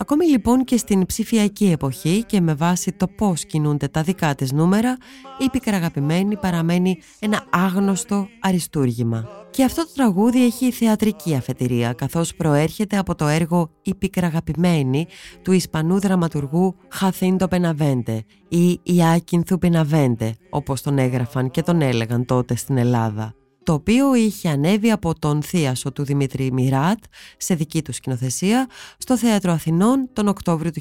Ακόμη 0.00 0.26
λοιπόν 0.26 0.64
και 0.64 0.76
στην 0.76 1.06
ψηφιακή 1.06 1.70
εποχή 1.70 2.24
και 2.26 2.40
με 2.40 2.54
βάση 2.54 2.92
το 2.92 3.08
πώς 3.08 3.44
κινούνται 3.44 3.88
τα 3.88 4.02
δικά 4.02 4.34
της 4.34 4.52
νούμερα, 4.52 4.96
η 5.38 5.48
πικραγαπημένη 5.50 6.36
παραμένει 6.36 6.98
ένα 7.18 7.44
άγνωστο 7.50 8.28
αριστούργημα. 8.40 9.28
Και 9.50 9.64
αυτό 9.64 9.82
το 9.82 9.90
τραγούδι 9.94 10.44
έχει 10.44 10.70
θεατρική 10.72 11.34
αφετηρία 11.34 11.92
καθώς 11.92 12.34
προέρχεται 12.34 12.98
από 12.98 13.14
το 13.14 13.26
έργο 13.26 13.70
«Η 13.82 13.94
πικραγαπημένη» 13.94 15.06
του 15.42 15.52
Ισπανού 15.52 16.00
δραματουργού 16.00 16.76
Χαθίντο 16.88 17.48
Μπεναβέντε 17.48 18.24
ή 18.48 18.80
Ιάκινθου 18.82 19.58
Μπεναβέντε 19.58 20.34
όπως 20.50 20.82
τον 20.82 20.98
έγραφαν 20.98 21.50
και 21.50 21.62
τον 21.62 21.80
έλεγαν 21.80 22.24
τότε 22.24 22.56
στην 22.56 22.76
Ελλάδα 22.76 23.34
το 23.62 23.72
οποίο 23.72 24.14
είχε 24.14 24.48
ανέβει 24.48 24.90
από 24.90 25.18
τον 25.18 25.42
θίασο 25.42 25.92
του 25.92 26.04
Δημήτρη 26.04 26.52
Μυράτ 26.52 26.98
σε 27.36 27.54
δική 27.54 27.82
του 27.82 27.92
σκηνοθεσία 27.92 28.68
στο 28.98 29.18
Θέατρο 29.18 29.52
Αθηνών 29.52 30.08
τον 30.12 30.28
Οκτώβριο 30.28 30.70
του 30.70 30.80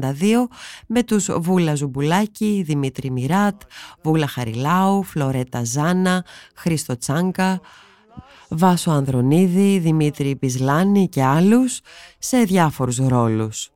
1962 0.00 0.02
με 0.86 1.02
τους 1.02 1.30
Βούλα 1.40 1.74
Ζουμπουλάκη, 1.74 2.62
Δημήτρη 2.66 3.10
Μυράτ, 3.10 3.62
Βούλα 4.02 4.26
Χαριλάου, 4.26 5.02
Φλωρέτα 5.02 5.64
Ζάνα, 5.64 6.24
Χρήστο 6.54 6.98
Τσάνκα, 6.98 7.60
Βάσο 8.48 8.90
Ανδρονίδη, 8.90 9.78
Δημήτρη 9.78 10.36
Πισλάνη 10.36 11.08
και 11.08 11.22
άλλους 11.22 11.80
σε 12.18 12.38
διάφορους 12.38 12.96
ρόλους. 12.96 13.71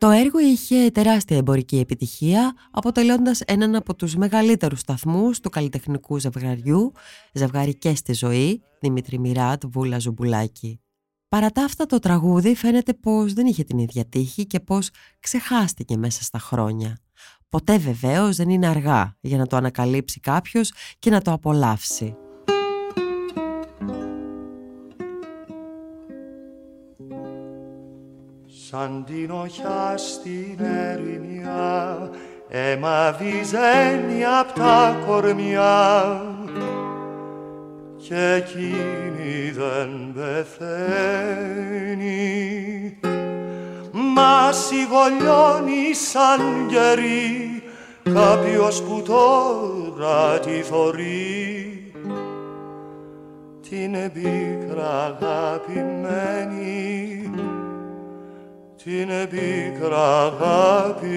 Το 0.00 0.10
έργο 0.10 0.38
είχε 0.38 0.90
τεράστια 0.90 1.36
εμπορική 1.36 1.78
επιτυχία, 1.78 2.54
αποτελώντας 2.70 3.40
έναν 3.40 3.74
από 3.74 3.94
τους 3.94 4.16
μεγαλύτερους 4.16 4.80
σταθμούς 4.80 5.40
του 5.40 5.50
καλλιτεχνικού 5.50 6.18
ζευγαριού, 6.18 6.92
ζευγάρι 7.32 7.78
και 7.78 7.98
στη 7.98 8.12
ζωή, 8.12 8.62
Δημήτρη 8.80 9.18
Μυράτ, 9.18 9.62
Βούλα 9.66 9.98
Ζουμπουλάκη. 9.98 10.80
Παρά 11.28 11.50
τα 11.50 11.64
αυτά 11.64 11.86
το 11.86 11.98
τραγούδι 11.98 12.54
φαίνεται 12.54 12.94
πως 12.94 13.32
δεν 13.32 13.46
είχε 13.46 13.64
την 13.64 13.78
ίδια 13.78 14.04
τύχη 14.04 14.46
και 14.46 14.60
πως 14.60 14.90
ξεχάστηκε 15.20 15.96
μέσα 15.96 16.22
στα 16.22 16.38
χρόνια. 16.38 16.98
Ποτέ 17.48 17.78
βεβαίως 17.78 18.36
δεν 18.36 18.48
είναι 18.48 18.66
αργά 18.66 19.16
για 19.20 19.38
να 19.38 19.46
το 19.46 19.56
ανακαλύψει 19.56 20.20
κάποιος 20.20 20.72
και 20.98 21.10
να 21.10 21.20
το 21.20 21.32
απολαύσει. 21.32 22.16
Σαν 28.70 29.04
την 29.06 29.30
οχιά 29.30 29.94
στην 29.96 30.58
ερημιά 30.60 32.10
αίμα 32.48 33.16
βυζένει 33.18 34.24
απ' 34.40 34.52
τα 34.52 34.96
κορμιά. 35.06 36.22
Και 37.96 38.32
εκείνη 38.36 39.50
δεν 39.50 40.12
πεθαίνει. 40.14 41.48
Μα 43.92 44.52
σιγολιώνει 44.52 45.94
σαν 45.94 46.68
γερή 46.68 47.62
κάποιος 48.14 48.82
που 48.82 49.02
τώρα 49.02 50.38
τη 50.38 50.62
θωρεί. 50.62 51.92
Την 53.68 54.12
πίκρα 54.12 55.04
αγαπημένη 55.04 56.70
την 58.84 59.08
πίκρα 59.28 60.24
αγαπημένη. 60.26 61.08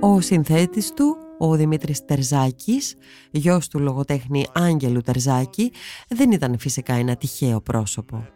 Ο 0.00 0.20
συνθέτης 0.20 0.92
του, 0.92 1.16
ο 1.38 1.54
Δημήτρης 1.54 2.04
Τερζάκης, 2.04 2.94
γιος 3.30 3.68
του 3.68 3.78
λογοτέχνη 3.78 4.46
Άγγελου 4.52 5.00
Τερζάκη, 5.00 5.72
δεν 6.08 6.32
ήταν 6.32 6.58
φυσικά 6.58 6.94
ένα 6.94 7.16
τυχαίο 7.16 7.60
πρόσωπο. 7.60 8.26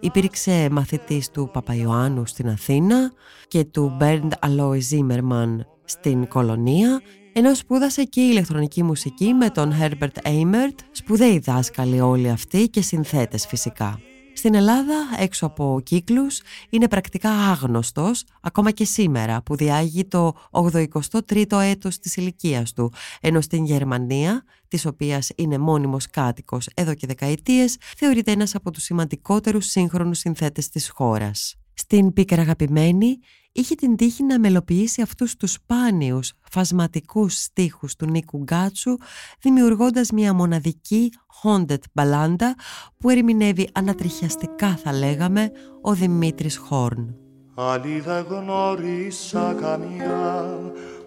Υπήρξε 0.00 0.68
μαθητής 0.70 1.30
του 1.30 1.50
Παπαϊωάννου 1.52 2.26
στην 2.26 2.48
Αθήνα 2.48 3.12
και 3.48 3.64
του 3.64 3.94
Μπέρντ 3.96 4.32
Αλόι 4.40 4.80
Ζίμερμαν 4.80 5.66
στην 5.84 6.28
Κολονία 6.28 7.00
ενώ 7.36 7.54
σπούδασε 7.54 8.04
και 8.04 8.20
ηλεκτρονική 8.20 8.82
μουσική 8.82 9.32
με 9.32 9.50
τον 9.50 9.72
Herbert 9.80 10.22
Eimert, 10.22 10.78
σπουδαίοι 10.90 11.38
δάσκαλοι 11.38 12.00
όλοι 12.00 12.28
αυτοί 12.30 12.68
και 12.68 12.82
συνθέτες 12.82 13.46
φυσικά. 13.46 14.00
Στην 14.34 14.54
Ελλάδα, 14.54 14.94
έξω 15.18 15.46
από 15.46 15.80
κύκλους, 15.82 16.40
είναι 16.70 16.88
πρακτικά 16.88 17.30
άγνωστος 17.30 18.24
ακόμα 18.40 18.70
και 18.70 18.84
σήμερα 18.84 19.42
που 19.42 19.56
διάγει 19.56 20.04
το 20.04 20.32
83ο 20.50 21.60
έτος 21.60 21.98
της 21.98 22.16
ηλικίας 22.16 22.72
του, 22.72 22.92
ενώ 23.20 23.40
στην 23.40 23.64
Γερμανία, 23.64 24.44
της 24.68 24.86
οποίας 24.86 25.30
είναι 25.36 25.58
μόνιμος 25.58 26.10
κάτοικος 26.10 26.68
εδώ 26.74 26.94
και 26.94 27.06
δεκαετίες, 27.06 27.76
θεωρείται 27.96 28.32
ένας 28.32 28.54
από 28.54 28.70
τους 28.70 28.82
σημαντικότερους 28.82 29.66
σύγχρονους 29.66 30.18
συνθέτες 30.18 30.68
της 30.68 30.88
χώρας. 30.88 31.54
Στην 31.74 32.12
πίκρα 32.12 32.42
αγαπημένη 32.42 33.18
είχε 33.56 33.74
την 33.74 33.96
τύχη 33.96 34.22
να 34.22 34.38
μελοποιήσει 34.38 35.02
αυτούς 35.02 35.36
τους 35.36 35.52
σπάνιους 35.52 36.32
φασματικούς 36.50 37.42
στίχους 37.42 37.96
του 37.96 38.06
Νίκου 38.06 38.38
Γκάτσου 38.38 38.96
δημιουργώντας 39.40 40.10
μια 40.10 40.34
μοναδική 40.34 41.12
haunted 41.42 41.78
μπαλάντα 41.92 42.54
που 42.98 43.10
ερμηνεύει 43.10 43.68
ανατριχιαστικά 43.72 44.76
θα 44.76 44.92
λέγαμε 44.92 45.50
ο 45.82 45.94
Δημήτρης 45.94 46.56
Χόρν. 46.56 47.14
Άλλη 47.54 48.00
δεν 48.00 48.24
γνώρισα 48.28 49.56
καμιά 49.60 50.58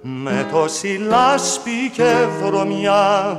με 0.01 0.47
τόση 0.51 0.87
λάσπη 0.87 1.89
και 1.93 2.25
βρωμιά 2.41 3.37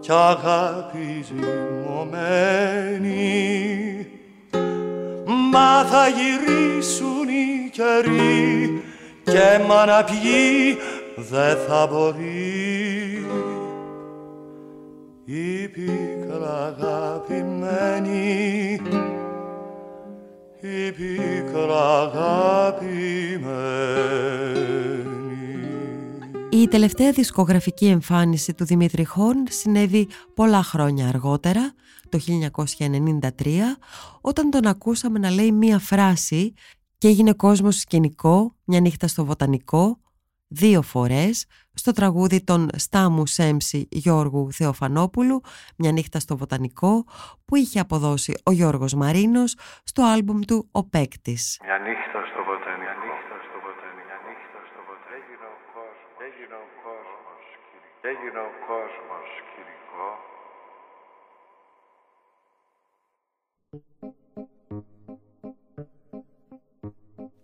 κι 0.00 0.12
αγάπη 0.12 1.24
ζυμωμένη 1.26 2.38
μα 5.50 5.84
θα 5.84 6.08
γυρίσουν 6.08 7.28
οι 7.28 7.57
καιροί 7.78 8.82
και 9.24 9.64
μα 9.68 9.84
να 9.84 10.04
πιει 10.04 10.76
δε 11.16 11.54
θα 11.54 11.86
μπορεί. 11.86 13.26
Η 15.24 15.68
πίκρα 15.68 16.76
αγαπημένη 16.76 18.18
η 20.60 20.92
πίκρα 20.92 22.00
αγαπημένη. 22.00 22.98
Η 26.50 26.68
τελευταία 26.68 27.10
δισκογραφική 27.10 27.86
εμφάνιση 27.86 28.54
του 28.54 28.64
Δημήτρη 28.64 29.04
Χόρν 29.04 29.44
συνέβη 29.48 30.08
πολλά 30.34 30.62
χρόνια 30.62 31.08
αργότερα, 31.08 31.72
το 32.08 32.18
1993, 33.18 33.46
όταν 34.20 34.50
τον 34.50 34.66
ακούσαμε 34.66 35.18
να 35.18 35.30
λέει 35.30 35.52
μία 35.52 35.78
φράση 35.78 36.54
και 36.98 37.08
έγινε 37.08 37.32
κόσμος 37.32 37.76
σκηνικό, 37.76 38.54
μια 38.64 38.80
νύχτα 38.80 39.06
στο 39.08 39.24
βοτανικό, 39.24 39.98
δύο 40.48 40.82
φορές, 40.82 41.46
στο 41.74 41.92
τραγούδι 41.92 42.44
των 42.44 42.68
Στάμου 42.76 43.26
Σέμψη 43.26 43.88
Γιώργου 43.90 44.52
Θεοφανόπουλου, 44.52 45.40
μια 45.76 45.92
νύχτα 45.92 46.20
στο 46.20 46.36
βοτανικό, 46.36 47.04
που 47.44 47.56
είχε 47.56 47.80
αποδώσει 47.80 48.34
ο 48.44 48.50
Γιώργος 48.50 48.94
Μαρίνος 48.94 49.56
στο 49.84 50.02
άλμπουμ 50.02 50.40
του 50.40 50.68
«Ο 50.72 50.84
Παίκτης». 50.84 51.60
Μια 51.64 51.78
νύχτα 51.78 52.20
στο 52.32 52.38
έγινε 58.02 58.38
ο 58.38 58.50
κόσμος 58.66 59.28
κυρικό. 59.50 60.27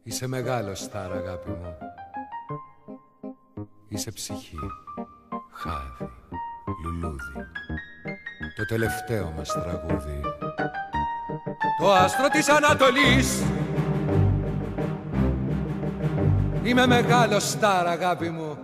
Είσαι 0.07 0.27
μεγάλος 0.27 0.79
στάρα 0.79 1.15
αγάπη 1.15 1.51
μου. 1.51 1.77
Είσαι 3.89 4.13
ψυχή, 4.13 4.59
χάδι, 5.53 6.13
λουλούδι. 6.85 7.33
Το 8.57 8.65
τελευταίο 8.65 9.31
μας 9.37 9.53
τραγούδι. 9.53 10.21
Το 11.79 11.93
άστρο 11.93 12.29
της 12.29 12.49
Ανατολής. 12.49 13.43
Είμαι 16.63 16.87
μεγάλος 16.87 17.49
στάρα 17.49 17.91
αγάπη 17.91 18.31
μου. 18.31 18.59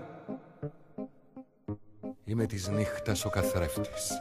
Είμαι 2.24 2.46
της 2.46 2.68
νύχτας 2.68 3.24
ο 3.24 3.30
καθρέφτης. 3.30 4.12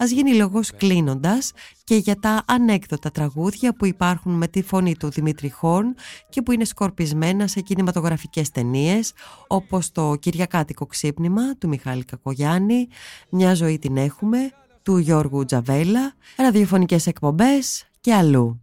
Ας 0.00 0.10
γίνει 0.10 0.34
λόγος 0.34 0.70
κλείνοντας 0.76 1.52
και 1.84 1.96
για 1.96 2.14
τα 2.14 2.42
ανέκδοτα 2.46 3.10
τραγούδια 3.10 3.74
που 3.74 3.86
υπάρχουν 3.86 4.32
με 4.32 4.48
τη 4.48 4.62
φωνή 4.62 4.96
του 4.96 5.10
Δημήτρη 5.10 5.50
Χόρν 5.50 5.94
και 6.28 6.42
που 6.42 6.52
είναι 6.52 6.64
σκορπισμένα 6.64 7.46
σε 7.46 7.60
κινηματογραφικές 7.60 8.50
ταινίες 8.50 9.12
όπως 9.46 9.92
το 9.92 10.16
Κυριακάτικο 10.20 10.86
ξύπνημα 10.86 11.56
του 11.58 11.68
Μιχάλη 11.68 12.04
Κακογιάννη, 12.04 12.88
Μια 13.30 13.54
ζωή 13.54 13.78
την 13.78 13.96
έχουμε 13.96 14.52
του 14.82 14.96
Γιώργου 14.96 15.44
Τζαβέλα, 15.44 16.14
ραδιοφωνικές 16.36 17.06
εκπομπές 17.06 17.84
και 18.00 18.14
αλλού. 18.14 18.60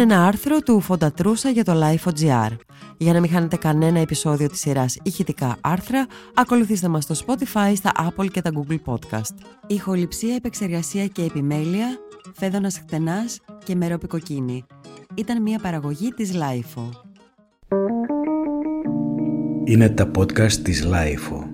Ήταν 0.00 0.12
ένα 0.12 0.26
άρθρο 0.26 0.60
του 0.60 0.80
Φοντατρούσα 0.80 1.50
για 1.50 1.64
το 1.64 1.72
Life.gr. 1.74 2.56
Για 2.96 3.12
να 3.12 3.20
μην 3.20 3.30
χάνετε 3.30 3.56
κανένα 3.56 3.98
επεισόδιο 3.98 4.48
της 4.48 4.58
σειράς 4.58 4.96
ηχητικά 5.02 5.56
άρθρα, 5.60 6.06
ακολουθήστε 6.34 6.88
μας 6.88 7.04
στο 7.04 7.14
Spotify, 7.26 7.72
στα 7.74 7.92
Apple 7.98 8.30
και 8.30 8.42
τα 8.42 8.50
Google 8.54 8.78
Podcast. 8.84 9.34
Ηχοληψία, 9.66 10.34
επεξεργασία 10.34 11.06
και 11.06 11.22
επιμέλεια, 11.22 11.86
φέδωνας 12.34 12.78
χτενάς 12.78 13.40
και 13.64 13.74
μερόπικοκίνη. 13.74 14.64
Ήταν 15.14 15.42
μια 15.42 15.58
παραγωγή 15.58 16.08
της 16.08 16.32
Lifeo. 16.34 16.88
Είναι 19.64 19.88
τα 19.88 20.10
podcast 20.18 20.52
της 20.52 20.86
Lifeo. 20.86 21.49